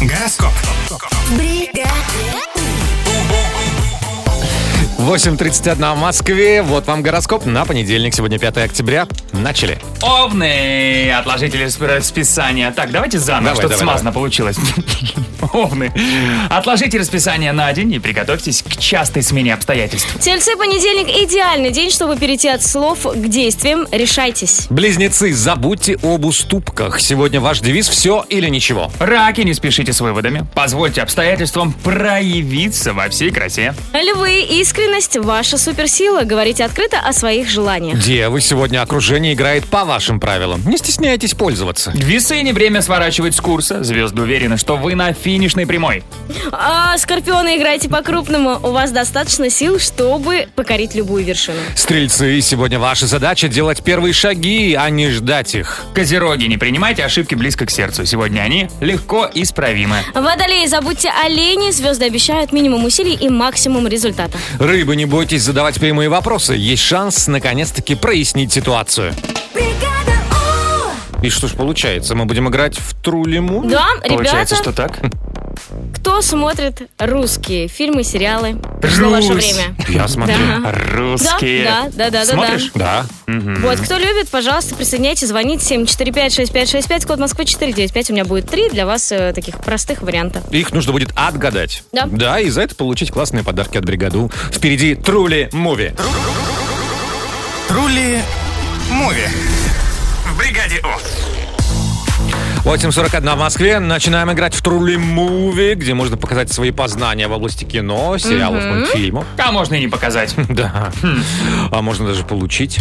[0.00, 0.52] Гороскоп.
[5.08, 6.60] 8.31 в Москве.
[6.60, 8.12] Вот вам гороскоп на понедельник.
[8.12, 9.08] Сегодня 5 октября.
[9.32, 9.78] Начали.
[10.02, 12.70] Овны, отложители спи- списания.
[12.72, 14.58] Так, давайте заново, Давай, что-то давай, смазано получилось.
[15.54, 15.90] Овны.
[16.50, 20.14] Отложите расписание на день и приготовьтесь к частой смене обстоятельств.
[20.20, 23.86] Тельцы, понедельник– идеальный день, чтобы перейти от слов к действиям.
[23.90, 24.66] Решайтесь.
[24.68, 27.00] Близнецы, забудьте об уступках.
[27.00, 28.92] Сегодня ваш девиз «все или ничего».
[28.98, 30.44] Раки, не спешите с выводами.
[30.54, 33.74] Позвольте обстоятельствам проявиться во всей красе.
[33.94, 34.46] Львы,
[34.98, 36.22] искренность– ваша суперсила.
[36.22, 37.98] Говорите открыто о своих желаниях.
[37.98, 40.62] Девы, сегодня окружение играет по вашим правилам.
[40.66, 41.92] Не стесняйтесь пользоваться.
[41.94, 43.82] Весы не время сворачивать с курса.
[43.84, 46.02] Звезды уверены, что вы на финишной прямой.
[46.52, 48.58] А, скорпионы, играйте по-крупному.
[48.62, 51.58] У вас достаточно сил, чтобы покорить любую вершину.
[51.74, 55.84] Стрельцы, сегодня ваша задача делать первые шаги, а не ждать их.
[55.94, 58.04] Козероги, не принимайте ошибки близко к сердцу.
[58.04, 59.98] Сегодня они легко исправимы.
[60.14, 61.70] Водолеи, забудьте о лени.
[61.70, 64.36] Звезды обещают минимум усилий и максимум результата.
[64.58, 66.54] Рыбы, не бойтесь задавать прямые вопросы.
[66.54, 69.14] Есть шанс наконец-таки прояснить ситуацию.
[71.22, 73.64] И что ж получается, мы будем играть в Трулиму?
[73.64, 75.00] Да, Получается, ребята, что так?
[76.08, 78.56] Кто смотрит русские фильмы, сериалы?
[78.80, 79.52] Пришло ваше Русь.
[79.52, 79.76] время.
[79.90, 80.36] Я смотрю.
[80.38, 80.72] Да.
[80.94, 81.64] Русские.
[81.64, 82.70] Да, да, да, да, да, Смотришь?
[82.74, 83.04] Да.
[83.26, 88.08] Вот, кто любит, пожалуйста, присоединяйтесь, звоните 745-6565, код Москвы 495.
[88.08, 90.42] У меня будет три для вас э, таких простых вариантов.
[90.50, 91.82] Их нужно будет отгадать.
[91.92, 92.06] Да.
[92.06, 94.32] Да, и за это получить классные подарки от бригаду.
[94.50, 95.92] Впереди Трули Муви.
[97.68, 98.20] Трули
[98.90, 99.28] Муви.
[100.24, 101.37] В бригаде О.
[102.68, 103.78] 8.41 в Москве.
[103.78, 108.78] Начинаем играть в Трули Муви, где можно показать свои познания в области кино, сериалов, Мгм.
[108.80, 109.24] мультфильмов.
[109.38, 110.34] А можно и не показать.
[110.50, 110.92] Да.
[111.70, 112.78] А можно даже получить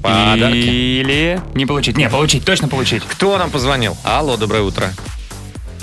[0.00, 0.54] подарки.
[0.56, 1.96] Или не получить.
[1.96, 3.02] Не, получить, точно получить.
[3.02, 3.96] Кто нам позвонил?
[4.04, 4.92] Алло, доброе утро.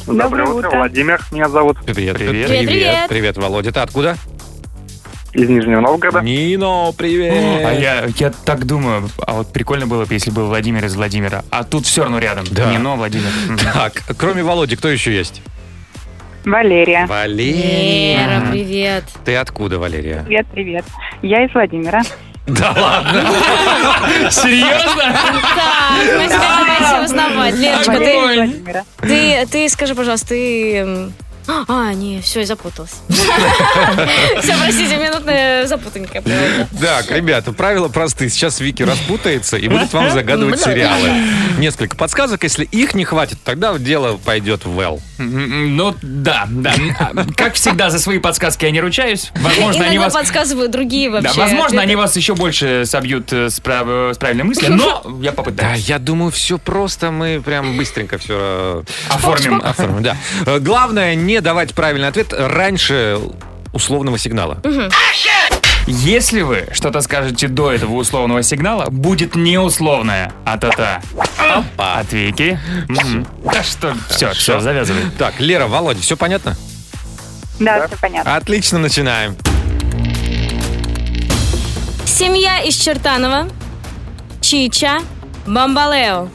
[0.07, 1.79] Доброе утро, Владимир меня зовут.
[1.85, 2.47] Привет, Привет.
[2.47, 3.09] привет, Привет.
[3.09, 3.73] привет, Володя.
[3.73, 4.15] Ты откуда?
[5.33, 6.19] Из Нижнего Новгорода.
[6.21, 7.65] Нино, привет.
[7.65, 11.43] А я, я так думаю, а вот прикольно было бы, если был Владимир из Владимира.
[11.49, 12.45] А тут все равно рядом.
[12.51, 12.71] Да.
[12.71, 13.29] Нино, Владимир.
[13.73, 15.41] Так, кроме Володи, кто еще есть?
[16.43, 17.05] Валерия.
[17.05, 18.41] Валерия.
[18.51, 19.05] Привет.
[19.23, 20.23] Ты откуда, Валерия?
[20.25, 20.85] Привет, привет.
[21.21, 22.01] Я из Владимира.
[22.47, 23.23] Да ладно.
[24.31, 25.13] Серьезно?
[25.55, 27.55] Так, мы теперь давайте узнавать.
[27.85, 28.83] Владимира.
[28.99, 31.11] ты, ты скажи, пожалуйста, ты...
[31.47, 33.01] А, не, все, я запуталась.
[33.09, 36.23] Все, простите, минутная запутанька.
[36.79, 38.29] Так, ребята, правила просты.
[38.29, 41.09] Сейчас Вики распутается и будет вам загадывать сериалы.
[41.57, 42.43] Несколько подсказок.
[42.43, 45.01] Если их не хватит, тогда дело пойдет в Well.
[45.21, 46.73] Ну, да, да.
[47.35, 49.31] Как всегда, за свои подсказки я не ручаюсь.
[49.35, 50.13] Возможно, они вас...
[50.13, 51.39] подсказывают другие Да, вообще.
[51.39, 51.83] возможно, ответы.
[51.83, 55.87] они вас еще больше собьют э, с, прав- с правильной мыслью, но я Да, попытаюсь.
[55.87, 57.11] я думаю, все просто.
[57.11, 59.61] Мы прям быстренько все Оформим.
[59.63, 60.03] оформим.
[60.03, 60.17] Да.
[60.45, 63.19] Э, Главное, не давать правильный ответ раньше
[63.73, 64.59] условного сигнала.
[65.87, 71.01] Если вы что-то скажете до этого условного сигнала, будет не условное, а та-та.
[71.37, 71.95] Опа.
[71.99, 72.59] От Вики.
[72.87, 73.27] Мгм.
[73.43, 75.03] Да что, все, все, завязывай.
[75.17, 76.55] Так, Лера, Володя, все понятно?
[77.59, 78.35] Да, все понятно.
[78.35, 79.35] Отлично, начинаем.
[82.05, 83.47] Семья из Чертанова.
[84.41, 84.99] Чича.
[85.47, 86.29] Бамбалео.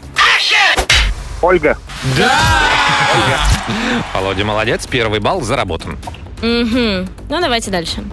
[1.40, 1.78] Ольга.
[4.14, 5.98] Володя молодец, первый балл заработан.
[6.42, 7.08] Угу.
[7.28, 8.04] Ну, давайте дальше.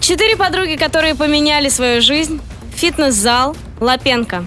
[0.00, 2.40] Четыре подруги, которые поменяли свою жизнь.
[2.74, 3.56] Фитнес-зал.
[3.80, 4.44] Лапенко.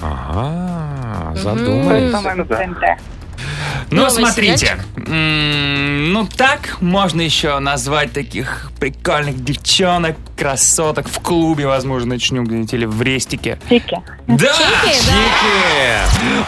[0.00, 2.12] Ага, задумались.
[2.48, 3.13] ТНТ.
[3.90, 4.78] Ну, Новый смотрите.
[4.96, 12.84] Ну, так можно еще назвать таких прикольных девчонок, красоток в клубе, возможно, начнем где-нибудь или
[12.86, 13.58] в рестике.
[13.68, 14.00] Чики.
[14.26, 14.54] Да!
[14.54, 14.92] Чики.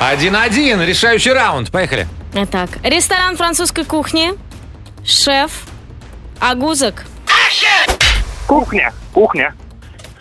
[0.00, 1.70] Один-один, решающий раунд.
[1.70, 2.06] Поехали.
[2.34, 4.32] Итак, ресторан французской кухни.
[5.04, 5.52] Шеф.
[6.40, 7.04] Агузок.
[8.46, 8.92] Кухня.
[9.12, 9.54] Кухня.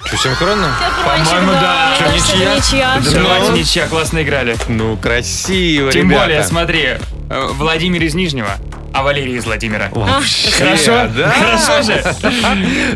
[0.05, 0.69] Что, синхронно?
[1.03, 1.95] По-моему, да.
[1.95, 2.55] Что, ничья?
[2.55, 3.01] ничья.
[3.13, 4.55] Давайте ничья, классно играли.
[4.67, 6.25] Ну, красиво, Тем ребята.
[6.25, 6.89] более, смотри,
[7.29, 8.51] э, Владимир из Нижнего,
[8.93, 9.89] а Валерий из Владимира.
[9.91, 11.09] Вообще, Хорошо?
[11.09, 11.29] да?
[11.57, 12.03] Хорошо же?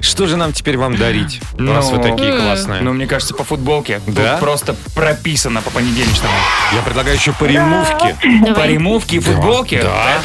[0.02, 2.82] Что же нам теперь вам дарить, раз Ну, вы такие классные?
[2.82, 4.02] Ну, мне кажется, по футболке.
[4.06, 4.34] Да?
[4.34, 6.34] Тут просто прописано по понедельничному.
[6.74, 8.16] Я предлагаю еще по ремувке.
[8.56, 9.82] По ремувке и футболке.
[9.82, 10.22] Да.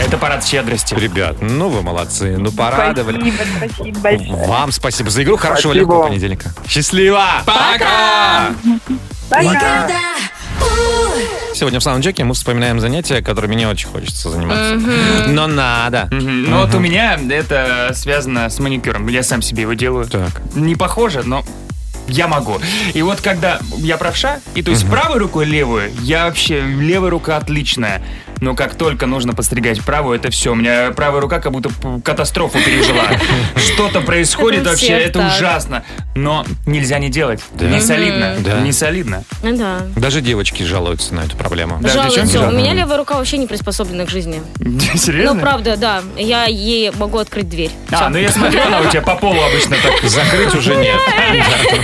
[0.00, 0.94] Это, парад щедрости.
[0.94, 3.18] Ребят, ну вы молодцы, ну порадовали.
[3.18, 4.46] Спасибо, спасибо большое.
[4.46, 5.36] Вам спасибо за игру.
[5.36, 6.52] Хорошего Спасибо легкого понедельника.
[6.66, 7.22] Счастливо!
[7.44, 8.54] Пока!
[9.28, 9.88] Пока.
[11.54, 14.76] Сегодня в саундчеке мы вспоминаем занятия, которыми не очень хочется заниматься.
[15.28, 16.08] Но надо.
[16.10, 16.50] Мгм.
[16.50, 19.06] Ну вот у меня это связано с маникюром.
[19.08, 20.06] Я сам себе его делаю.
[20.06, 20.40] Так.
[20.54, 21.44] Не похоже, но
[22.08, 22.58] я могу.
[22.94, 27.36] И вот когда я правша, и то есть правой рукой левую, я вообще, левая рука
[27.36, 28.02] отличная.
[28.40, 30.52] Но как только нужно подстригать правую, это все.
[30.52, 31.70] У меня правая рука как будто
[32.04, 33.04] катастрофу пережила.
[33.56, 35.36] Что-то происходит Это вообще, это так.
[35.36, 35.84] ужасно.
[36.14, 37.40] Но нельзя не делать.
[37.52, 37.66] Да.
[37.66, 38.36] Не солидно.
[38.40, 38.60] Да.
[38.60, 39.24] Не солидно.
[39.42, 39.82] Ну Да.
[39.96, 41.78] Даже девочки жалуются на эту проблему.
[41.80, 42.48] Да, Жалуются.
[42.48, 44.42] У меня левая рука вообще не приспособлена к жизни.
[44.96, 45.34] Серьезно?
[45.34, 46.02] Ну, правда, да.
[46.16, 47.70] Я ей могу открыть дверь.
[47.90, 50.02] А, ну я смотрю, она у тебя по полу обычно так.
[50.08, 50.98] Закрыть уже нет.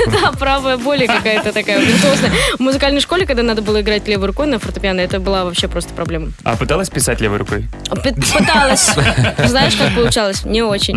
[0.06, 1.80] Да, правая боль какая-то такая.
[1.80, 5.92] В музыкальной школе, когда надо было играть левой рукой на фортепиано, это была вообще просто
[5.94, 6.32] проблема.
[6.48, 7.64] А пыталась писать левой рукой?
[7.90, 8.90] П- Пыталась.
[9.46, 10.44] Знаешь, как получалось?
[10.44, 10.96] Не очень.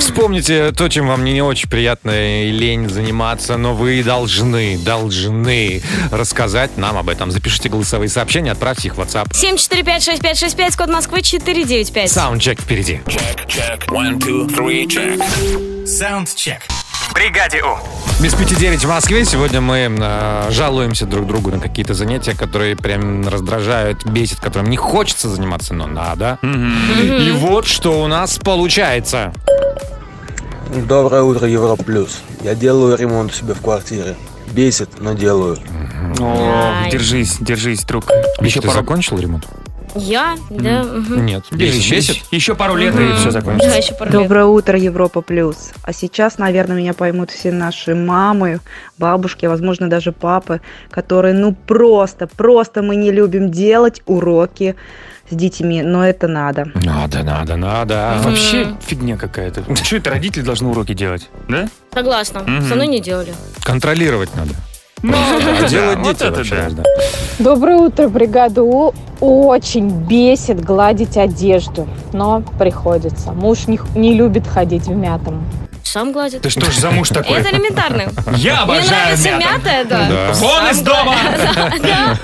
[0.00, 2.10] Вспомните то, чем вам не очень приятно
[2.42, 7.30] и лень заниматься, но вы должны, должны рассказать нам об этом.
[7.30, 9.30] Запишите голосовые сообщения, отправьте их в WhatsApp.
[9.30, 12.10] 745-6565, код Москвы 495.
[12.10, 13.00] Саундчек впереди.
[15.86, 16.62] Саундчек.
[17.12, 18.22] В бригаде У.
[18.22, 19.26] Без пяти девять в Москве.
[19.26, 24.78] Сегодня мы э, жалуемся друг другу на какие-то занятия, которые прям раздражают, бесит, которым не
[24.78, 26.38] хочется заниматься, но надо.
[26.42, 29.34] И вот что у нас получается.
[30.74, 32.22] Доброе утро, Европа Плюс.
[32.42, 34.16] Я делаю ремонт у себя в квартире.
[34.52, 35.58] Бесит, но делаю.
[36.18, 38.06] О, держись, держись, друг.
[38.40, 39.46] Еще ты пару- закончил ремонт?
[39.94, 40.36] Я?
[40.50, 40.84] Да.
[41.10, 41.44] Нет.
[41.50, 42.22] Держись, Бесит?
[42.30, 43.76] Еще пару лет, и все Да, закончится.
[43.78, 44.22] еще пару лет.
[44.22, 45.70] Доброе утро, Европа Плюс.
[45.82, 48.60] А сейчас, наверное, меня поймут все наши мамы,
[48.98, 54.76] бабушки, а возможно даже папы, которые, ну просто, просто мы не любим делать уроки
[55.30, 56.70] с детьми, но это надо.
[56.74, 58.18] Надо, надо, надо.
[58.22, 59.62] Вообще фигня какая-то.
[59.76, 61.28] Что это родители должны уроки делать?
[61.48, 61.68] Да?
[61.94, 62.40] Согласна.
[62.40, 62.68] Мгм.
[62.68, 63.32] Со мной не делали.
[63.62, 64.54] Контролировать надо.
[65.02, 65.14] Ну,
[65.62, 66.82] А делать вот дети это вообще да.
[67.38, 68.92] Доброе утро, бригада У.
[69.20, 73.32] Очень бесит гладить одежду, но приходится.
[73.32, 75.44] Муж не, не любит ходить в мятом.
[75.84, 76.40] Сам гладит.
[76.42, 77.38] Ты что ж за муж такой?
[77.38, 78.04] Это элементарно.
[78.36, 79.44] Я Мне обожаю нравится мята.
[79.54, 80.08] мятая, да.
[80.08, 80.32] Да.
[80.34, 81.14] Вон из дома!
[81.82, 82.18] Да.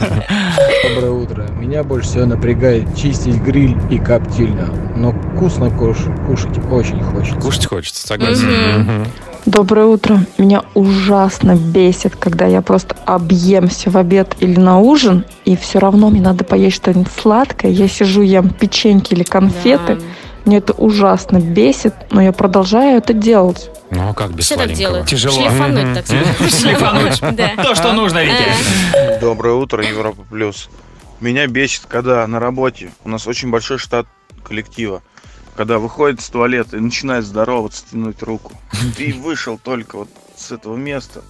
[0.89, 1.43] Доброе утро.
[1.59, 4.69] Меня больше всего напрягает чистить гриль и коптильню.
[4.97, 7.39] Но вкусно кушать, кушать очень хочется.
[7.41, 9.07] Кушать хочется, согласен.
[9.49, 10.27] Доброе утро.
[10.37, 16.11] Меня ужасно бесит, когда я просто объемся в обед или на ужин, и все равно
[16.11, 17.71] мне надо поесть что-нибудь сладкое.
[17.71, 19.95] Я сижу, ем печеньки или конфеты.
[19.95, 20.03] Да.
[20.45, 23.71] Мне это ужасно бесит, но я продолжаю это делать.
[23.91, 24.91] Ну, а как без Все так сладенького?
[24.91, 25.09] делают.
[25.09, 25.41] Тяжело.
[25.41, 26.55] Шлифануть, так сказать.
[26.61, 27.57] Шлифануть.
[27.57, 29.19] То, что нужно, Вики.
[29.23, 30.69] Доброе утро, Европа Плюс.
[31.21, 34.07] Меня бесит, когда на работе у нас очень большой штат
[34.47, 35.01] коллектива.
[35.59, 38.53] Когда выходит с туалета и начинает здороваться, тянуть руку.
[38.97, 41.23] Ты вышел только вот с этого места.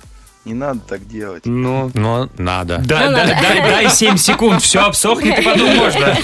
[0.44, 1.46] Не надо так делать.
[1.46, 2.76] Ну, Но надо.
[2.84, 6.14] дай, дай, дай, дай 7 секунд, все обсохнет, и потом можно.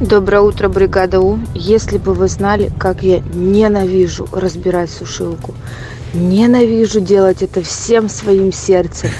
[0.00, 1.38] Доброе утро, бригада У.
[1.52, 5.54] Если бы вы знали, как я ненавижу разбирать сушилку.
[6.14, 9.10] Ненавижу делать это всем своим сердцем.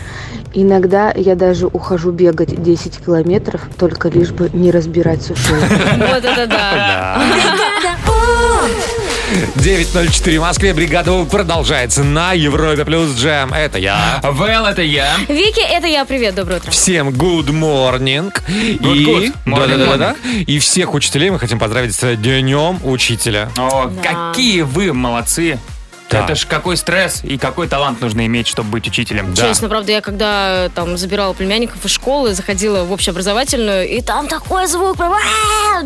[0.58, 5.66] Иногда я даже ухожу бегать 10 километров, только лишь бы не разбирать сушилку.
[5.98, 7.22] Вот это да.
[9.56, 10.72] 9.04 в Москве.
[10.72, 13.52] Бригада У продолжается на Европе Плюс Джем.
[13.52, 14.20] Это я.
[14.22, 15.16] Вэл, это я.
[15.28, 16.06] Вики, это я.
[16.06, 16.70] Привет, доброе утро.
[16.70, 18.32] Всем good morning.
[18.48, 19.32] Good, и, good.
[19.44, 20.16] Morning, да, да, да, да.
[20.46, 23.50] И всех учителей мы хотим поздравить с Днем Учителя.
[23.58, 24.30] О, Да.
[24.32, 25.58] какие вы молодцы.
[26.08, 26.24] Да.
[26.24, 29.34] Это ж какой стресс и какой талант нужно иметь, чтобы быть учителем.
[29.34, 34.66] Честно, правда, я когда там забирала племянников из школы, заходила в общеобразовательную, и там такой
[34.68, 35.12] звук, прям,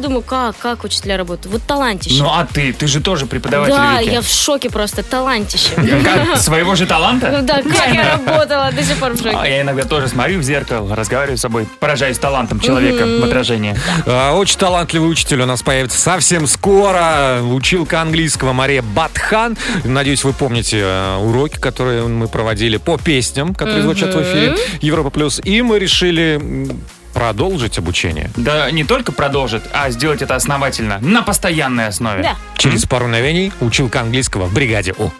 [0.00, 1.46] думаю, как, как учителя работают?
[1.52, 2.22] Вот талантище.
[2.22, 4.11] Ну а ты, ты же тоже преподаватель да, Вики.
[4.12, 5.70] я в шоке просто, талантище.
[6.04, 7.40] Как, своего же Ну таланта?
[7.42, 9.50] да, как я работала, до сих пор в А шоке.
[9.50, 13.74] я иногда тоже смотрю в зеркало, разговариваю с собой, поражаюсь талантом человека в отражении.
[14.06, 17.40] А, Очень талантливый учитель у нас появится совсем скоро.
[17.42, 19.56] Училка английского Мария Батхан.
[19.85, 25.10] Надеюсь, вы помните э, уроки, которые мы проводили по песням, которые звучат в эфире Европа
[25.10, 25.40] Плюс.
[25.44, 26.68] И мы решили
[27.12, 28.30] продолжить обучение.
[28.36, 32.22] Да не только продолжит, а сделать это основательно, на постоянной основе.
[32.22, 32.36] Да.
[32.56, 35.10] Через пару мгновений училка английского в бригаде У.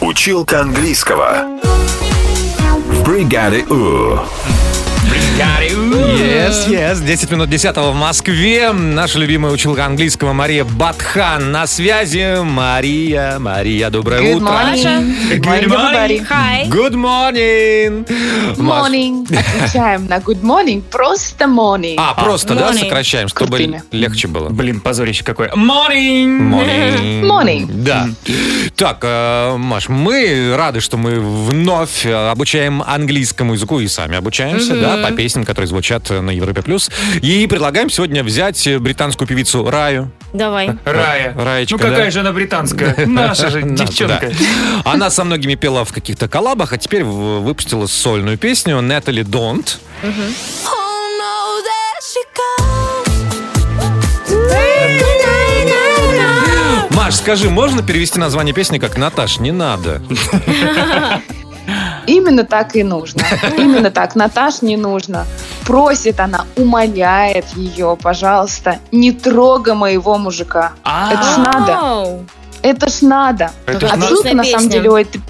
[0.00, 1.60] Училка английского.
[2.88, 4.18] В бригаде У.
[5.04, 7.00] Yes, yes.
[7.04, 8.72] 10 минут 10 в Москве.
[8.72, 12.42] Наша любимая училка английского Мария Батхан на связи.
[12.42, 14.46] Мария, Мария, доброе Good утро.
[14.46, 15.40] morning.
[15.40, 16.26] Good morning.
[16.28, 16.68] Hi.
[16.68, 18.06] Good morning.
[18.06, 19.26] Good morning.
[19.56, 20.82] Отвечаем на good morning.
[20.90, 21.96] Просто morning.
[21.98, 24.48] А, просто, да, сокращаем, чтобы легче было.
[24.50, 25.48] Блин, позорище какое.
[25.50, 26.38] Morning!
[26.50, 27.22] Morning.
[27.22, 27.66] Morning.
[27.68, 28.08] Да.
[28.76, 34.93] Так, э, Маш, мы рады, что мы вновь обучаем английскому языку и сами обучаемся, да,
[34.96, 36.62] по песням, которые звучат э, на Европе+.
[36.62, 36.90] плюс.
[37.22, 40.10] И предлагаем сегодня взять э, британскую певицу Раю.
[40.32, 40.70] Давай.
[40.84, 41.34] Рая.
[41.36, 42.10] Раечка, ну какая да?
[42.10, 43.06] же она британская?
[43.06, 44.30] Наша же девчонка.
[44.30, 44.92] да.
[44.92, 49.78] Она со многими пела в каких-то коллабах, а теперь выпустила сольную песню Natalie Don't.
[50.02, 52.24] No, there she
[56.90, 60.02] Маш, скажи, можно перевести название песни как «Наташ, не надо»?
[62.06, 63.22] Именно так и нужно.
[63.56, 64.14] Именно так.
[64.14, 65.26] Наташ не нужно.
[65.66, 70.72] Просит она, умоляет ее, пожалуйста, не трогай моего мужика.
[70.84, 72.24] Это ж надо.
[72.62, 73.50] Это ж надо.
[73.66, 75.20] Отсылка, на самом деле, у этой...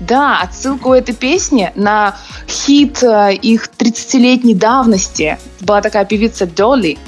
[0.00, 2.16] Да, отсылка у этой песни на
[2.48, 5.38] хит э, их 30-летней давности.
[5.60, 6.98] Была такая певица Долли,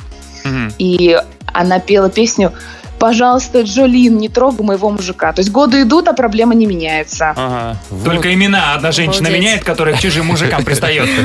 [0.78, 1.20] и
[1.52, 2.52] она пела песню
[2.98, 5.32] «Пожалуйста, Джолин, не трогай моего мужика».
[5.32, 7.34] То есть годы идут, а проблема не меняется.
[7.36, 7.76] Ага.
[8.04, 9.40] Только имена одна женщина Обалдеть.
[9.42, 11.08] меняет, которая к чужим мужикам пристает.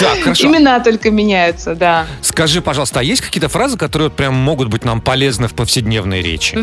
[0.00, 2.06] Имена только меняются, да.
[2.20, 6.22] Скажи, пожалуйста, а есть какие-то фразы, которые вот прям могут быть нам полезны в повседневной
[6.22, 6.58] речи?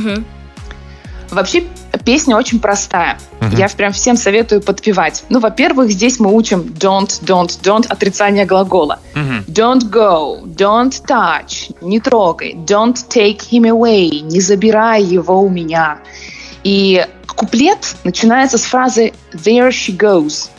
[1.32, 1.64] Вообще
[2.06, 3.18] песня очень простая.
[3.42, 3.58] Мгм.
[3.58, 5.26] Я прям всем советую подпевать.
[5.30, 9.00] Ну, во-первых, здесь мы учим don't, don't, don't отрицание глагола.
[9.48, 16.00] Don't go, don't touch, не трогай, don't take him away, не забирай его у меня.
[16.64, 20.50] И куплет начинается с фразы there she goes.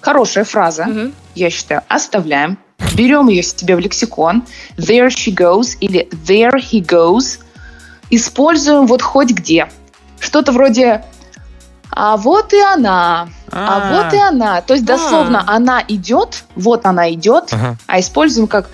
[0.00, 0.86] Хорошая фраза,
[1.34, 1.82] я считаю.
[1.88, 2.58] Оставляем.
[2.94, 4.44] Берем ее себе в лексикон.
[4.76, 7.40] There she goes или there he goes.
[8.10, 9.68] Используем вот хоть где.
[10.24, 11.04] Что-то вроде
[11.90, 14.04] а вот и она, а, А.
[14.04, 14.62] вот и она.
[14.62, 17.76] То есть дословно она идет, вот она идет, Ага.
[17.86, 18.68] а используем как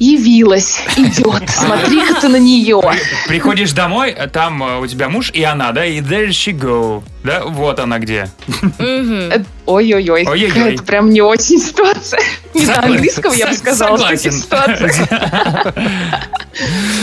[0.00, 2.80] явилась, идет, смотри-ка ты на нее.
[3.28, 7.02] Приходишь домой, а там э, у тебя муж и она, да, и there she go.
[7.22, 8.28] Да, вот она где.
[8.78, 12.20] Э, Ой-ой-ой, какая-то прям не очень ситуация.
[12.54, 14.42] Не на Согла- английском я бы сказала, что это согласен.
[14.42, 15.74] ситуация.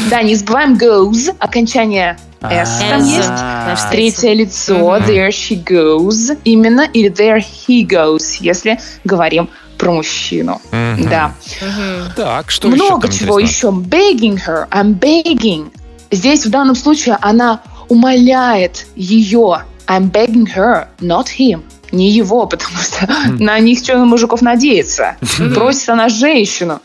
[0.09, 3.29] Да, не забываем goes, окончание S там есть.
[3.29, 10.61] наш Третье лицо, there she goes, именно, или there he goes, если говорим про мужчину.
[10.71, 11.09] Мгм.
[11.09, 11.33] Да.
[12.15, 13.67] Так, что Много еще там чего еще.
[13.67, 15.71] Begging her, I'm begging.
[16.11, 19.63] Здесь в данном случае она умоляет ее.
[19.87, 21.63] I'm begging her, not him.
[21.91, 23.07] Не его, потому что
[23.39, 25.15] на них что на мужиков надеяться.
[25.55, 26.81] Просит она женщину.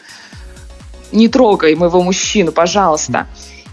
[1.10, 3.26] Не трогай моего мужчину, пожалуйста.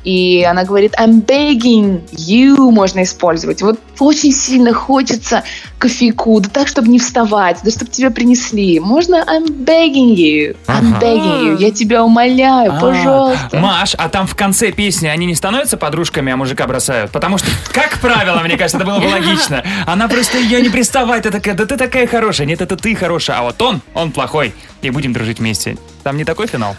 [0.10, 3.62] И она говорит, I'm begging you можно использовать.
[3.62, 5.44] Вот очень сильно хочется
[5.78, 8.80] кофейку, да так, чтобы не вставать, да чтобы тебе принесли.
[8.80, 11.06] Можно I'm begging you, I'm Ага.
[11.06, 13.60] begging you, я тебя умоляю, А, пожалуйста.
[13.60, 17.12] Маш, а там в конце песни они не становятся подружками, а мужика бросают?
[17.12, 19.64] Потому что, как правило, мне кажется, это было бы логично.
[19.86, 22.48] Она просто ее не приставает, ты такая, да ты такая хорошая.
[22.48, 24.54] Нет, это ты хорошая, а вот он, он плохой.
[24.82, 25.78] И будем дружить вместе.
[26.04, 26.76] Там не такой финал?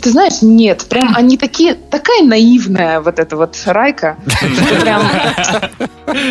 [0.00, 5.02] Ты знаешь, нет, прям они такие, такая наивная вот эта вот Райка, что прям,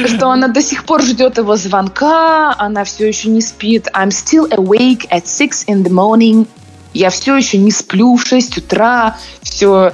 [0.08, 3.88] что она до сих пор ждет его звонка, она все еще не спит.
[3.94, 6.48] I'm still awake at six in the morning.
[6.94, 9.94] Я все еще не сплю в 6 утра, все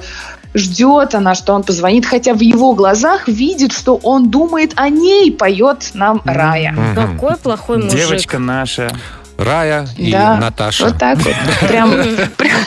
[0.53, 5.32] ждет она, что он позвонит, хотя в его глазах видит, что он думает о ней,
[5.32, 6.76] поет нам Рая.
[6.95, 7.97] Какой плохой мужик.
[7.97, 8.91] Девочка наша.
[9.42, 10.86] Рая и Да, Наташа.
[10.86, 11.34] Вот так вот.
[11.68, 11.92] Прям,
[12.38, 12.58] прям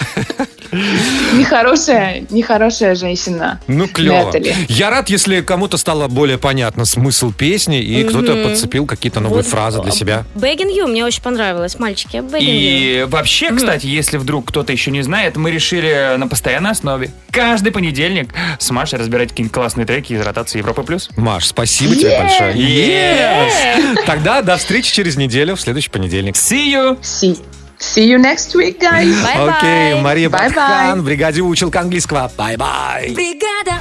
[1.34, 3.60] нехорошая, нехорошая женщина.
[3.66, 4.26] Ну, клево.
[4.28, 4.54] Нетали.
[4.68, 8.08] Я рад, если кому-то стало более понятно смысл песни, и Мгм.
[8.08, 10.24] кто-то подцепил какие-то новые Вот, фразы для себя.
[10.34, 11.78] Begging you мне очень понравилось.
[11.78, 12.38] Мальчики, you.
[12.40, 17.70] И вообще, кстати, если вдруг кто-то еще не знает, мы решили на постоянной основе каждый
[17.72, 20.82] понедельник с Машей разбирать какие-нибудь классные треки из ротации Европы+.
[20.82, 21.08] плюс.
[21.16, 22.54] Маш, спасибо тебе большое.
[22.54, 24.04] Yes!
[24.06, 26.34] Тогда до встречи через неделю, в следующий понедельник.
[26.34, 26.98] See you!
[27.02, 27.40] See,
[27.78, 29.14] see you next week, guys.
[29.34, 30.54] Окей, Мария Bye-bye.
[30.54, 32.30] Бакхан, в бригаде училка английского.
[32.36, 33.10] Bye-bye.
[33.10, 33.78] Бригада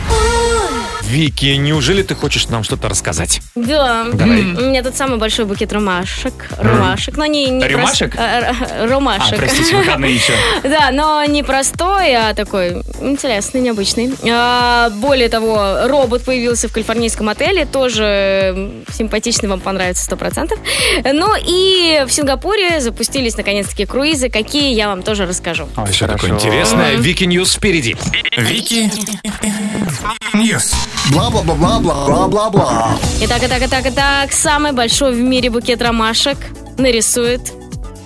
[1.04, 3.42] Вики, неужели ты хочешь нам что-то рассказать?
[3.54, 4.06] Да.
[4.14, 4.42] Давай.
[4.42, 6.34] У меня тут самый большой букет ромашек.
[6.58, 7.50] Ромашек, но не...
[7.52, 8.16] не Рюмашек?
[8.16, 9.34] прост- а, Ромашек.
[9.34, 10.34] А, простите, выходные еще.
[10.64, 14.12] Да, но не простой, а такой интересный, необычный.
[14.28, 20.58] А, более того, робот появился в калифорнийском отеле, тоже симпатичный, вам понравится 100%.
[21.14, 25.68] Ну и в Сингапуре запустились наконец-таки круизы, какие я вам тоже расскажу.
[25.92, 26.96] Все такое интересное.
[26.96, 27.96] Вики News впереди.
[28.38, 28.92] Вики
[30.34, 30.74] News.
[31.12, 32.98] Бла-бла-бла-бла-бла-бла-бла.
[33.22, 36.38] Итак, итак, итак, итак, самый большой в мире букет ромашек
[36.78, 37.42] нарисует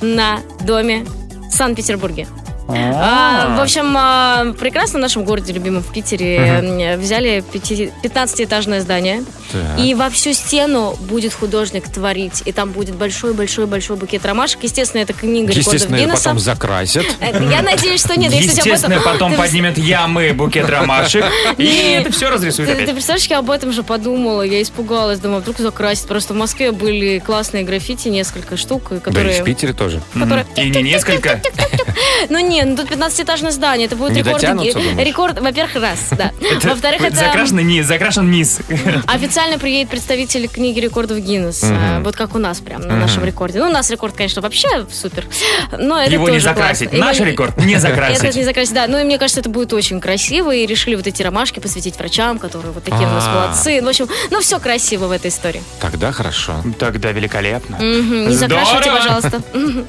[0.01, 1.05] на доме
[1.49, 2.27] в Санкт-Петербурге.
[2.69, 9.23] А, в общем, а, прекрасно в нашем городе, любимом в Питере, взяли пяти- 15-этажное здание.
[9.51, 9.79] Так.
[9.79, 12.43] И во всю стену будет художник творить.
[12.45, 14.63] И там будет большой-большой-большой букет ромашек.
[14.63, 16.17] Естественно, это книга Естественно, Гиннесса.
[16.23, 17.05] потом закрасят.
[17.19, 18.31] Э, Я надеюсь, что нет.
[18.33, 21.25] Об этом- Естественно, потом Ты- поднимет ямы, букет ромашек,
[21.57, 25.57] и это все разрисует Ты, представляешь, я об этом же подумала, я испугалась, думаю, вдруг
[25.57, 26.07] закрасит.
[26.07, 29.41] Просто в Москве были классные граффити, несколько штук, Да и которые...
[29.41, 30.01] в Питере тоже.
[30.13, 31.41] которые- И не несколько.
[32.29, 34.43] Ну Не, ну тут 15-этажное здание, это будет рекорд.
[34.43, 36.31] Рекорд, во-первых, раз, да.
[36.63, 38.29] Во-вторых, это Закрашен низ, закрашен
[39.37, 39.43] низ.
[39.43, 41.61] официально приедет представитель книги рекордов Гиннес.
[41.63, 41.73] Мгм.
[41.75, 42.99] э, Вот как у нас прям, на Мгм.
[43.01, 43.59] нашем рекорде.
[43.59, 45.25] Ну, у нас рекорд, конечно, вообще супер.
[45.77, 46.89] Но это Его не тоже закрасить.
[46.89, 47.05] классно.
[47.05, 48.23] Наш Его- рекорд не закрасить.
[48.23, 48.87] Это не закрасить, да.
[48.87, 50.55] Ну, и мне кажется, это будет очень красиво.
[50.55, 53.33] И решили вот эти ромашки посвятить врачам, которые вот такие у нас А.
[53.47, 53.79] молодцы.
[53.81, 55.61] Ну, В общем, ну, все красиво в этой истории.
[55.81, 56.53] Тогда хорошо.
[56.79, 57.75] Тогда великолепно.
[57.79, 59.41] Не закрашивайте, пожалуйста.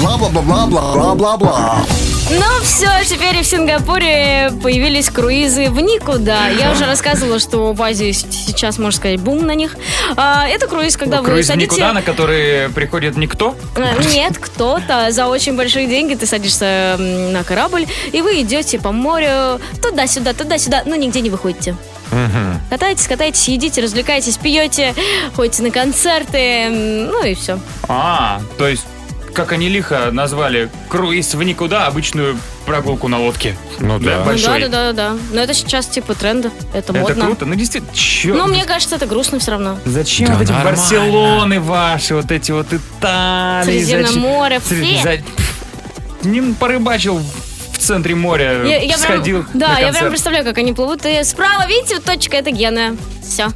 [0.00, 1.84] Бла-бла-бла-бла-бла-бла-бла.
[2.30, 6.48] Ну все, теперь и в Сингапуре появились круизы в никуда.
[6.48, 9.76] Я уже рассказывала, что в Азии сейчас, можно сказать, бум на них.
[10.16, 11.66] А, это круиз, когда вы Круиз садите...
[11.66, 13.54] никуда, на который приходит никто?
[13.76, 18.92] Э, Нет, кто-то за очень большие деньги ты садишься на корабль, и вы идете по
[18.92, 21.76] морю туда-сюда, туда-сюда, но нигде не выходите.
[22.68, 24.94] Катаетесь, катаетесь, едите, развлекаетесь, пьете,
[25.34, 27.58] ходите на концерты, ну и все.
[27.88, 28.84] А, то есть,
[29.34, 33.56] как они лихо назвали круиз в никуда, обычную прогулку на лодке.
[33.80, 34.62] Ну Ну, да, большой.
[34.62, 35.16] да, да, да.
[35.32, 37.24] Но это сейчас типа тренда, это, Это модно.
[37.26, 38.34] круто, ну действительно, чё?
[38.34, 39.78] Но мне кажется, это грустно все равно.
[39.84, 40.76] Зачем Да вот эти нормально.
[40.78, 43.64] Барселоны ваши, вот эти вот Италии?
[43.82, 45.00] Средиземное море, фе.
[45.02, 47.18] за- Не порыбачил
[47.72, 51.04] в центре моря, Я, я прям- да, на я прям представляю, как они плывут.
[51.04, 52.96] И справа, видите, вот точка, это Гена.
[53.26, 53.48] Все,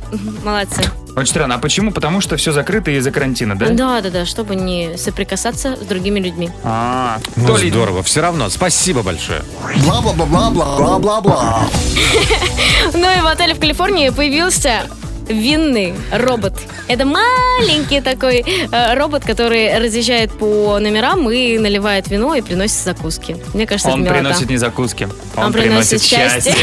[0.44, 0.82] молодцы.
[1.16, 1.54] Очень странно.
[1.54, 1.92] А почему?
[1.92, 3.70] Потому что все закрыто из-за карантина, да?
[3.70, 6.50] Да, да, да, чтобы не соприкасаться с другими людьми.
[6.62, 8.02] А, Ну, то ли- здорово.
[8.02, 8.50] Все равно.
[8.50, 9.42] Спасибо большое.
[9.84, 11.68] Бла-бла-бла-бла-бла-бла-бла.
[12.92, 14.82] Ну и в отеле в Калифорнии появился
[15.28, 16.54] винный робот.
[16.88, 23.36] Это маленький такой э, робот, который разъезжает по номерам и наливает вино и приносит закуски.
[23.54, 24.28] Мне кажется, Он это милота.
[24.28, 26.54] приносит не закуски, он, Он приносит, приносит счастье.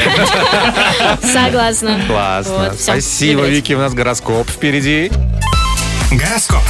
[1.22, 2.00] Согласна.
[2.08, 2.74] Классно.
[2.78, 3.44] Спасибо.
[3.46, 3.74] Вики.
[3.74, 5.12] У нас гороскоп впереди.
[6.12, 6.62] Гороскоп.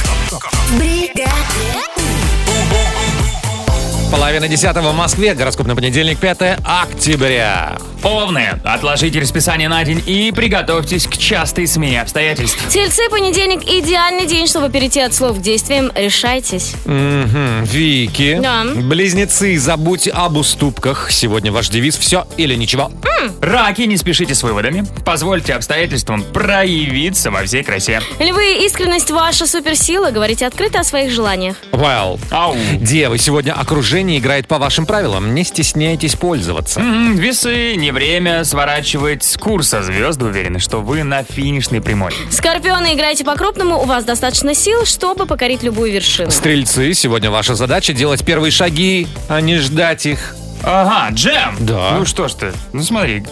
[4.14, 5.34] Половина десятого в Москве.
[5.34, 7.76] Гороскоп на понедельник, 5 октября.
[8.04, 12.62] Овны, отложите расписание на день и приготовьтесь к частой смене обстоятельств.
[12.68, 15.90] Тельцы, понедельник– идеальный день, чтобы перейти от слов к действиям.
[15.96, 16.74] Решайтесь.
[16.84, 17.64] Мгм.
[17.64, 18.38] Вики.
[18.40, 18.64] Да.
[18.64, 21.10] Близнецы, забудьте об уступках.
[21.10, 22.92] Сегодня ваш девиз «Все или ничего».
[23.40, 24.84] Раки, не спешите с выводами.
[25.04, 28.00] Позвольте обстоятельствам проявиться во всей красе.
[28.18, 30.10] Львы, искренность– ваша суперсила.
[30.10, 31.56] Говорите открыто о своих желаниях.
[31.72, 32.20] Well.
[32.30, 32.56] Ау.
[32.80, 35.34] Девы, сегодня окружение играет по вашим правилам.
[35.34, 36.80] Не стесняйтесь пользоваться.
[36.80, 39.82] М, Весы, не время сворачивать с курса.
[39.82, 42.12] Звезды уверены, что вы на финишной прямой.
[42.30, 43.78] Скорпионы, играйте по-крупному.
[43.80, 46.30] У вас достаточно сил, чтобы покорить любую вершину.
[46.30, 50.36] Стрельцы, сегодня ваша задача делать первые шаги, а не ждать их.
[50.66, 51.56] Ага, джем!
[51.60, 51.96] Да.
[51.98, 53.22] Ну что ж ты, ну смотри,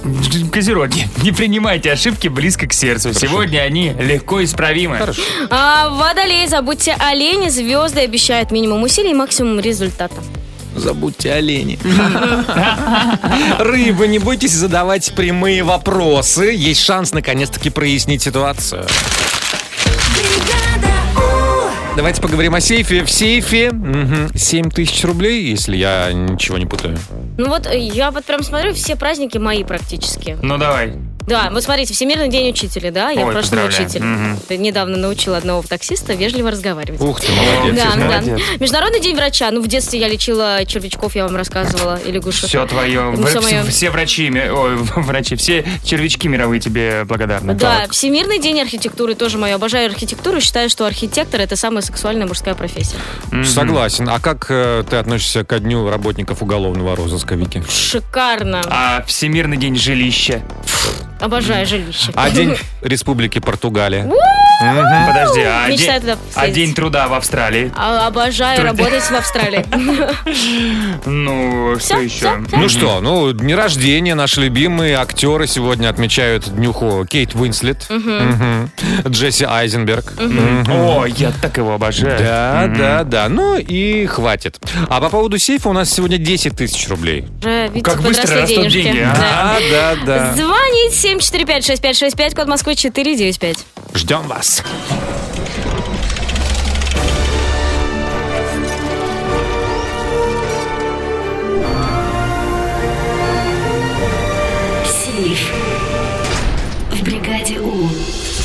[0.53, 3.15] козероги, не принимайте ошибки близко к сердцу.
[3.15, 4.99] Сегодня они легко исправимы.
[4.99, 5.23] Хорошо.
[5.51, 7.49] А водолей, забудьте о лени.
[7.49, 10.15] Звезды обещают минимум усилий и максимум результата.
[10.77, 11.79] Забудьте олени.
[13.59, 16.53] Рыбы, не бойтесь задавать прямые вопросы.
[16.53, 18.87] Есть шанс наконец-таки прояснить ситуацию.
[21.95, 23.05] Давайте поговорим о сейфе.
[23.05, 26.97] В сейфе мгм, 7 тысяч рублей, если я ничего не путаю.
[27.37, 30.39] Ну вот э, я вот прям смотрю, все праздники мои практически.
[30.41, 30.95] Ну давай.
[31.27, 33.11] Да, вот смотрите, Всемирный день учителя, да?
[33.11, 33.87] Я Ой, в прошлом поздравляю.
[33.87, 34.03] учитель.
[34.03, 34.63] Мгм.
[34.63, 37.01] Недавно научила одного таксиста вежливо разговаривать.
[37.01, 37.83] Ух ты, молодец.
[37.85, 38.07] Да, да.
[38.07, 38.41] молодец.
[38.61, 39.51] Международный день врача.
[39.51, 42.49] Ну, в детстве я лечила червячков, я вам рассказывала, и лягушек.
[42.49, 43.03] Все твое.
[43.17, 43.65] Ну, все, моё.
[43.65, 47.55] все врачи, ой, врачи, все червячки мировые тебе благодарны.
[47.55, 47.93] Да, Так.
[47.93, 49.55] Всемирный день архитектуры тоже мое.
[49.55, 50.41] Обожаю архитектуру.
[50.41, 52.97] Считаю, что архитектор это самая сексуальная мужская профессия.
[53.45, 54.09] Согласен.
[54.09, 57.63] А как э, ты относишься ко дню работников уголовного розыска, Вики?
[57.71, 58.61] Шикарно.
[58.67, 60.43] А Всемирный день жилища.
[61.23, 62.11] Обожаю жилище.
[62.17, 64.11] А день Республики Португалия?
[64.63, 66.55] Подожди, а, Мечтаю день, туда а съездить.
[66.55, 67.73] день труда в Австралии?
[67.77, 69.65] А, Обожаю Труд- работать в Австралии.
[71.07, 72.17] Ну, что Всё, еще?
[72.17, 72.57] всё, всё.
[72.57, 78.71] Ну что, ну, дни рождения наши любимые актеры сегодня отмечают днюху Кейт Уинслет, Мгм.
[79.09, 80.13] Джесси Айзенберг.
[80.21, 80.65] Мгм.
[80.71, 82.19] О, я так его обожаю.
[82.19, 82.79] Да, Мгм.
[82.79, 83.29] да, да.
[83.29, 84.59] Ну и хватит.
[84.89, 87.27] А по поводу сейфа у нас сегодня 10 тысяч рублей.
[87.41, 88.83] Уже, видите, Как быстро подросли растут денежки.
[88.83, 89.15] деньги, а?
[89.17, 89.57] Да.
[89.71, 90.35] Да, да, да.
[90.35, 93.59] Звонить 745-6565, код Москвы 495.
[93.95, 94.52] Ждем вас.
[94.53, 94.69] Сейф.
[106.91, 107.89] В бригаде У.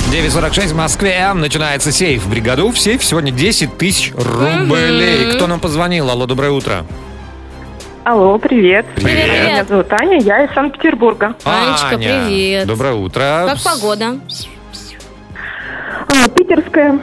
[0.10, 1.34] 9.46 в Москве.
[1.34, 2.70] Начинается сейф в бригаду.
[2.70, 5.34] В сейф сегодня 10 тысяч рублей.
[5.34, 6.10] Кто нам позвонил?
[6.10, 6.86] Алло, доброе утро.
[8.06, 8.86] Алло, привет.
[8.96, 9.28] Привет.
[9.28, 11.36] Меня зовут Аня, я из Санкт-Петербурга.
[11.44, 12.28] Анечка, Аня.
[12.28, 12.66] привет.
[12.66, 13.48] Доброе утро.
[13.50, 14.16] Как погода?
[16.08, 17.00] А, питерская.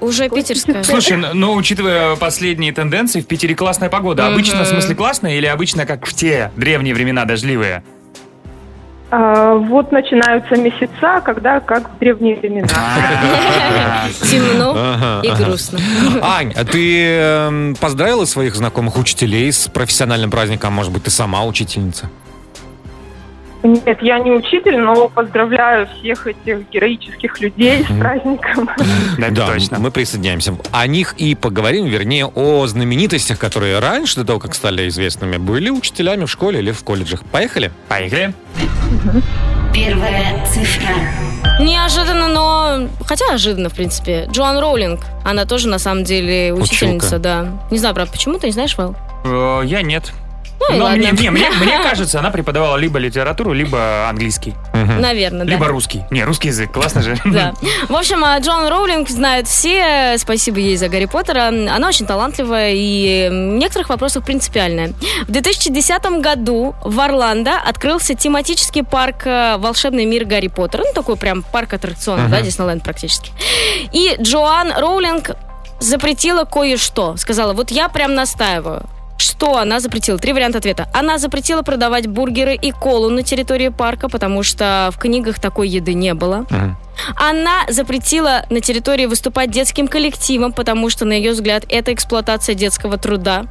[0.00, 0.82] Уже питерская.
[0.82, 4.26] Слушай, ну, ну, учитывая последние тенденции, в Питере классная погода.
[4.26, 7.84] Обычно, в смысле, классная или обычно, как в те древние времена, дождливые?
[9.14, 12.66] А, вот начинаются месяца, когда как в древние времена.
[14.22, 15.78] Темно и грустно.
[16.22, 20.72] Ань, а ты эм, поздравила своих знакомых учителей с профессиональным праздником?
[20.72, 22.08] Может быть, ты сама учительница?
[23.62, 28.68] Нет, я не учитель, но поздравляю всех этих героических людей с праздником.
[29.18, 30.56] Да, мы присоединяемся.
[30.72, 35.70] О них и поговорим, вернее, о знаменитостях, которые раньше, до того, как стали известными, были
[35.70, 37.22] учителями в школе или в колледжах.
[37.30, 37.70] Поехали?
[37.88, 38.34] Поехали.
[39.72, 40.94] Первая цифра.
[41.60, 42.88] Неожиданно, но...
[43.06, 44.28] Хотя ожиданно, в принципе.
[44.30, 45.00] Джоан Роулинг.
[45.24, 47.18] Она тоже, на самом деле, учительница, Училка.
[47.18, 47.46] да.
[47.70, 48.94] Не знаю, правда, почему, ты не знаешь, Вэл?
[49.24, 50.12] Э, Я нет.
[50.70, 54.54] Ну Но мне, не, мне, мне кажется, она преподавала либо литературу, либо английский.
[54.72, 55.52] Наверное, да.
[55.52, 56.02] Либо русский.
[56.10, 57.16] Не, русский язык, классно же.
[57.24, 57.52] Да.
[57.88, 60.16] В общем, а, Джоан Роулинг знают все.
[60.18, 61.48] Спасибо ей за Гарри Поттера.
[61.48, 64.92] Она очень талантливая и в некоторых вопросах принципиальная.
[65.26, 70.82] В 2010 году в Орландо открылся тематический парк э, «Волшебный мир Гарри Поттера».
[70.86, 72.30] Ну, такой прям парк аттракционов, Мгм.
[72.32, 73.32] да, Диснейленд практически.
[73.92, 75.30] И Джоан Роулинг
[75.80, 77.16] запретила кое-что.
[77.16, 78.84] Сказала, вот я прям настаиваю.
[79.22, 80.18] Что она запретила?
[80.18, 80.88] Три варианта ответа.
[80.92, 85.94] Она запретила продавать бургеры и колу на территории парка, потому что в книгах такой еды
[85.94, 86.44] не было.
[87.16, 92.96] Она запретила на территории выступать детским коллективом, потому что, на ее взгляд, это эксплуатация детского
[92.98, 93.46] труда.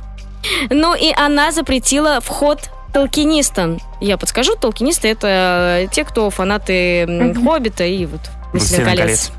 [0.70, 3.80] Ну и она запретила вход толкинистам.
[4.02, 8.20] Я подскажу, толкинисты это те, кто фанаты м, Хоббита и вот
[8.52, 9.32] «Властелин «Властелин колец».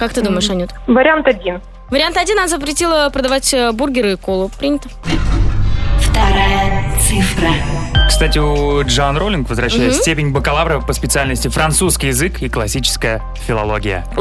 [0.00, 0.70] Как ты думаешь, Анют?
[0.88, 1.60] Вариант один.
[1.92, 4.50] Вариант один, она запретила продавать э, бургеры и колу.
[4.58, 4.88] Принято.
[6.12, 7.48] Вторая цифра.
[8.06, 10.02] Кстати, у Джоан Роллинг, возвращаясь, Мгм.
[10.02, 14.04] степень бакалавра по специальности французский язык и классическая филология.
[14.16, 14.20] О.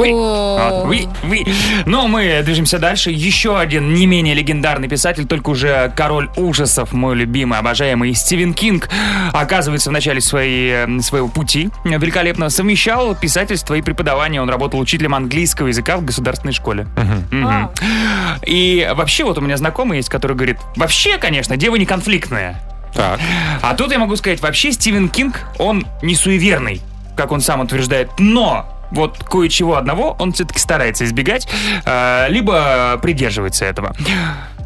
[0.85, 1.47] Вот, oui, oui.
[1.85, 3.11] Но мы движемся дальше.
[3.11, 8.89] Еще один не менее легендарный писатель, только уже король ужасов, мой любимый, обожаемый Стивен Кинг,
[9.33, 14.41] оказывается, в начале своей, своего пути великолепно совмещал писательство и преподавание.
[14.41, 16.87] Он работал учителем английского языка в государственной школе.
[17.29, 17.69] Мгм.
[18.47, 22.61] И вообще вот у меня знакомый есть, который говорит, вообще, конечно, дева не конфликтная.
[22.93, 23.19] Так.
[23.61, 26.81] А тут я могу сказать, вообще Стивен Кинг, он не суеверный,
[27.17, 31.47] как он сам утверждает, но вот кое-чего одного он все-таки старается избегать,
[31.85, 33.95] э, либо придерживается этого.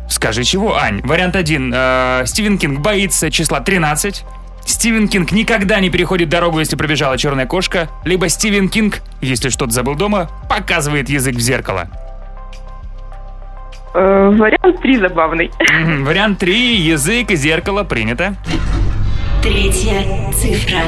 [0.09, 1.01] Скажи чего, Ань?
[1.03, 1.72] Вариант один.
[1.74, 4.24] э, Стивен Кинг боится числа 13.
[4.66, 7.88] Стивен Кинг никогда не переходит дорогу, если пробежала черная кошка.
[8.03, 11.88] Либо Стивен Кинг, если что-то забыл дома, показывает язык в зеркало.
[13.96, 15.52] Э, Вариант три забавный.
[16.04, 16.76] Вариант 3.
[16.76, 18.36] Язык и зеркало принято.
[19.46, 20.80] Третья цифра.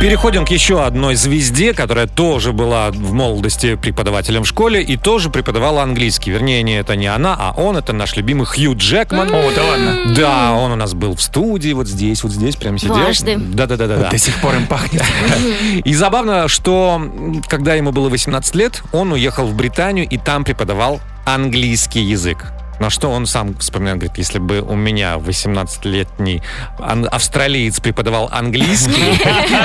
[0.00, 5.28] Переходим к еще одной звезде, которая тоже была в молодости преподавателем в школе и тоже
[5.28, 6.30] преподавала английский.
[6.30, 9.28] Вернее, не это не она, а он, это наш любимый Хью Джекман.
[9.28, 10.14] О, да ладно?
[10.16, 12.94] Да, он у нас был в студии, вот здесь, вот здесь прям сидел.
[12.94, 13.36] Дважды.
[13.36, 14.08] Да-да-да.
[14.08, 15.04] До сих пор им пахнет.
[15.84, 17.02] И забавно, что
[17.48, 22.46] когда ему было 18 лет, он уехал в Британию и там преподавал английский язык.
[22.80, 26.42] На что он сам вспоминает, говорит, если бы у меня 18-летний
[26.78, 29.20] ан- австралиец преподавал английский,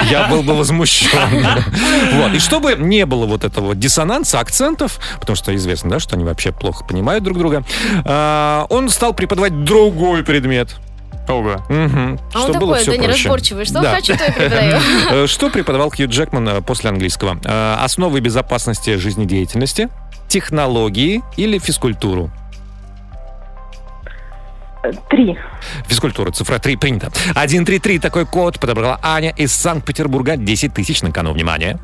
[0.11, 1.47] я был бы возмущен.
[2.13, 2.34] Вот.
[2.34, 6.51] И чтобы не было вот этого диссонанса, акцентов, потому что известно, да, что они вообще
[6.51, 7.63] плохо понимают друг друга,
[8.03, 10.76] а, он стал преподавать другой предмет.
[11.28, 11.63] Ого.
[11.70, 12.20] Мгм.
[12.36, 13.20] А он Что было такой, всё да, проще.
[13.20, 13.66] неразборчивый.
[13.66, 13.95] Что Да.
[13.95, 14.80] хочу, то и преподаю.
[15.09, 17.39] Э, Что преподавал Хью Джекман э, после английского?
[17.43, 19.89] Э, Основы безопасности жизнедеятельности,
[20.28, 22.30] технологии или физкультуру?
[25.10, 25.38] Три.
[25.88, 27.12] Физкультура, цифра 3 принято.
[27.34, 30.38] 133 такой код подобрала Аня из Санкт-Петербурга.
[30.38, 31.34] 10 тысяч на кону.
[31.34, 31.80] Внимание.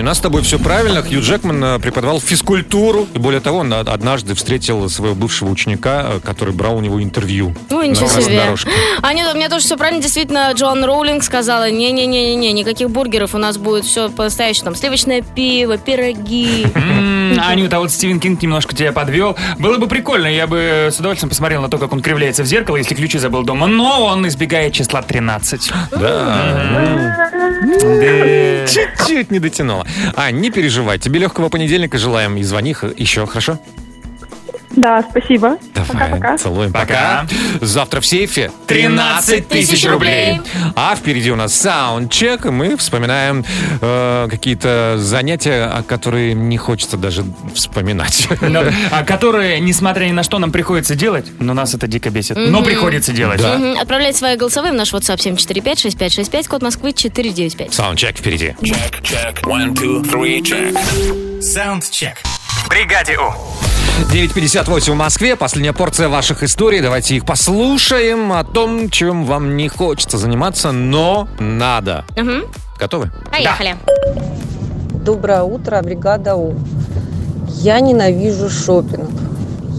[0.00, 1.02] Аня, у нас с тобой все правильно.
[1.02, 3.06] Хью Джекман э, преподавал физкультуру.
[3.12, 7.54] И более того, он однажды встретил своего бывшего ученика, э, который брал у него интервью.
[7.70, 8.36] Ой, ничего на себе.
[8.36, 8.70] дорожке.
[9.02, 10.00] А нет, у меня тоже все правильно.
[10.00, 14.64] Действительно, Джоан Роулинг сказала, не-не-не-не, никаких бургеров, у нас будет все по-настоящему.
[14.66, 16.66] Там сливочное пиво, пироги.
[17.38, 19.36] Анюта, а вот Стивен Кинг немножко тебя подвел.
[19.58, 22.76] Было бы прикольно, я бы с удовольствием посмотрел на то, как он кривляется в зеркало,
[22.76, 23.66] если ключи забыл дома.
[23.66, 25.70] Но он избегает числа 13.
[25.92, 27.30] Да.
[27.60, 29.86] Чуть-чуть не дотянула.
[30.14, 30.98] А, не переживай.
[30.98, 32.36] Тебе легкого понедельника желаем.
[32.36, 33.58] И звони еще, хорошо?
[34.76, 35.58] Да, спасибо.
[35.74, 36.38] Давай, Пока-пока.
[36.38, 36.72] целуем.
[36.72, 37.26] Пока.
[37.60, 40.40] Завтра в сейфе 13 тысяч рублей.
[40.76, 43.44] А впереди у нас саундчек, и мы вспоминаем
[43.80, 48.28] э, какие-то занятия, о которые не хочется даже вспоминать.
[48.40, 48.62] Но,
[48.92, 52.36] а которые, несмотря ни на что, нам приходится делать, но нас это дико бесит.
[52.36, 52.64] Но Мгм.
[52.64, 53.40] приходится делать.
[53.42, 53.76] Мгм.
[53.78, 57.74] Отправляйте свои голосовые в наш WhatsApp 745-6565, код Москвы 495.
[57.74, 58.54] Саундчек впереди.
[58.60, 59.40] Check, check.
[59.42, 61.42] One, two, three, check.
[61.42, 62.14] Саундчек.
[62.64, 63.79] В бригаде У.
[64.00, 65.36] 9.58 в Москве.
[65.36, 66.80] Последняя порция ваших историй.
[66.80, 72.04] Давайте их послушаем о том, чем вам не хочется заниматься, но надо.
[72.16, 72.44] Мгм.
[72.78, 73.10] Готовы?
[73.30, 73.76] Поехали.
[75.04, 76.54] Доброе утро, бригада У.
[77.48, 79.10] Я ненавижу шопинг.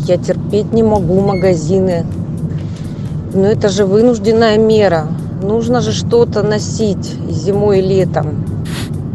[0.06, 2.06] Я терпеть не могу магазины.
[3.34, 5.08] Но это же вынужденная мера.
[5.42, 8.46] Нужно же что-то носить зимой, и летом.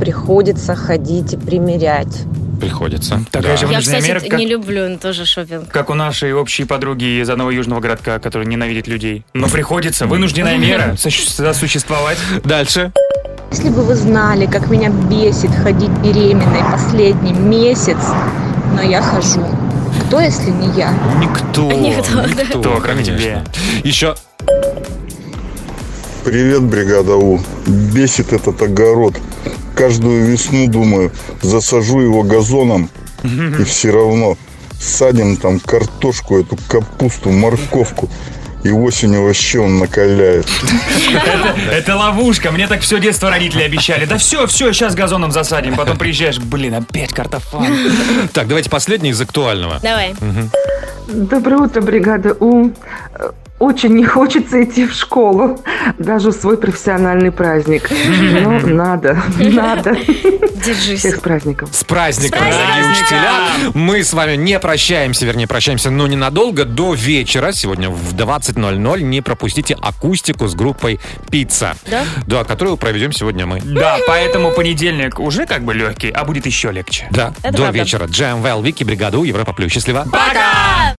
[0.00, 2.24] Приходится ходить и примерять.
[2.60, 3.20] Приходится.
[3.30, 5.68] Такая же Я, вынужденная кстати, мера, как, не люблю тоже шопинг.
[5.68, 9.24] как у нашей общей подруги из одного южного городка, которая ненавидит людей.
[9.34, 12.18] Но приходится, вынужденная мера, суще- существовать.
[12.44, 12.92] Дальше.
[13.52, 17.96] Если бы вы знали, как меня бесит ходить беременной последний месяц,
[18.74, 19.46] но я хожу.
[20.06, 20.92] Кто, если не я?
[21.20, 21.70] Никто.
[21.72, 22.42] Никто, да.
[22.42, 23.44] Никто, кроме тебя.
[23.82, 24.14] Еще
[26.24, 27.40] Привет, бригада У.
[27.66, 29.14] Бесит этот огород.
[29.76, 31.12] Каждую весну думаю,
[31.42, 32.88] засажу его газоном,
[33.22, 34.36] и все равно
[34.80, 38.08] садим там картошку, эту капусту, морковку.
[38.64, 40.48] И осенью вообще он накаляет.
[41.14, 42.50] Это, это ловушка.
[42.50, 44.06] Мне так все детство родители обещали.
[44.06, 45.76] Да все, все, сейчас газоном засадим.
[45.76, 47.66] Потом приезжаешь, блин, опять картофан.
[48.32, 49.78] Так, давайте последний из актуального.
[49.82, 50.16] Давай.
[51.06, 52.72] Доброе утро, бригада У.
[53.58, 55.58] Очень не хочется идти в школу,
[55.98, 57.90] даже в свой профессиональный праздник.
[58.42, 59.96] Но надо, надо.
[60.64, 61.00] Держись.
[61.00, 61.68] Всех с праздником.
[61.72, 63.30] С праздником, дорогие учителя!
[63.72, 67.52] Мы с вами не прощаемся, вернее, прощаемся, но ненадолго, до вечера.
[67.52, 71.00] Сегодня в 20.00 не пропустите акустику с группой
[71.30, 71.76] «Пицца».
[71.90, 72.04] Да?
[72.26, 73.60] Да, которую проведем сегодня мы.
[73.62, 77.06] Да, поэтому понедельник уже как бы легкий, а будет еще легче.
[77.10, 77.78] Да, Это до правда.
[77.78, 78.06] вечера.
[78.06, 79.72] Джем Вэл, Вики, Бригаду, Европа Плюс.
[79.72, 80.04] Счастливо.
[80.10, 80.94] Пока!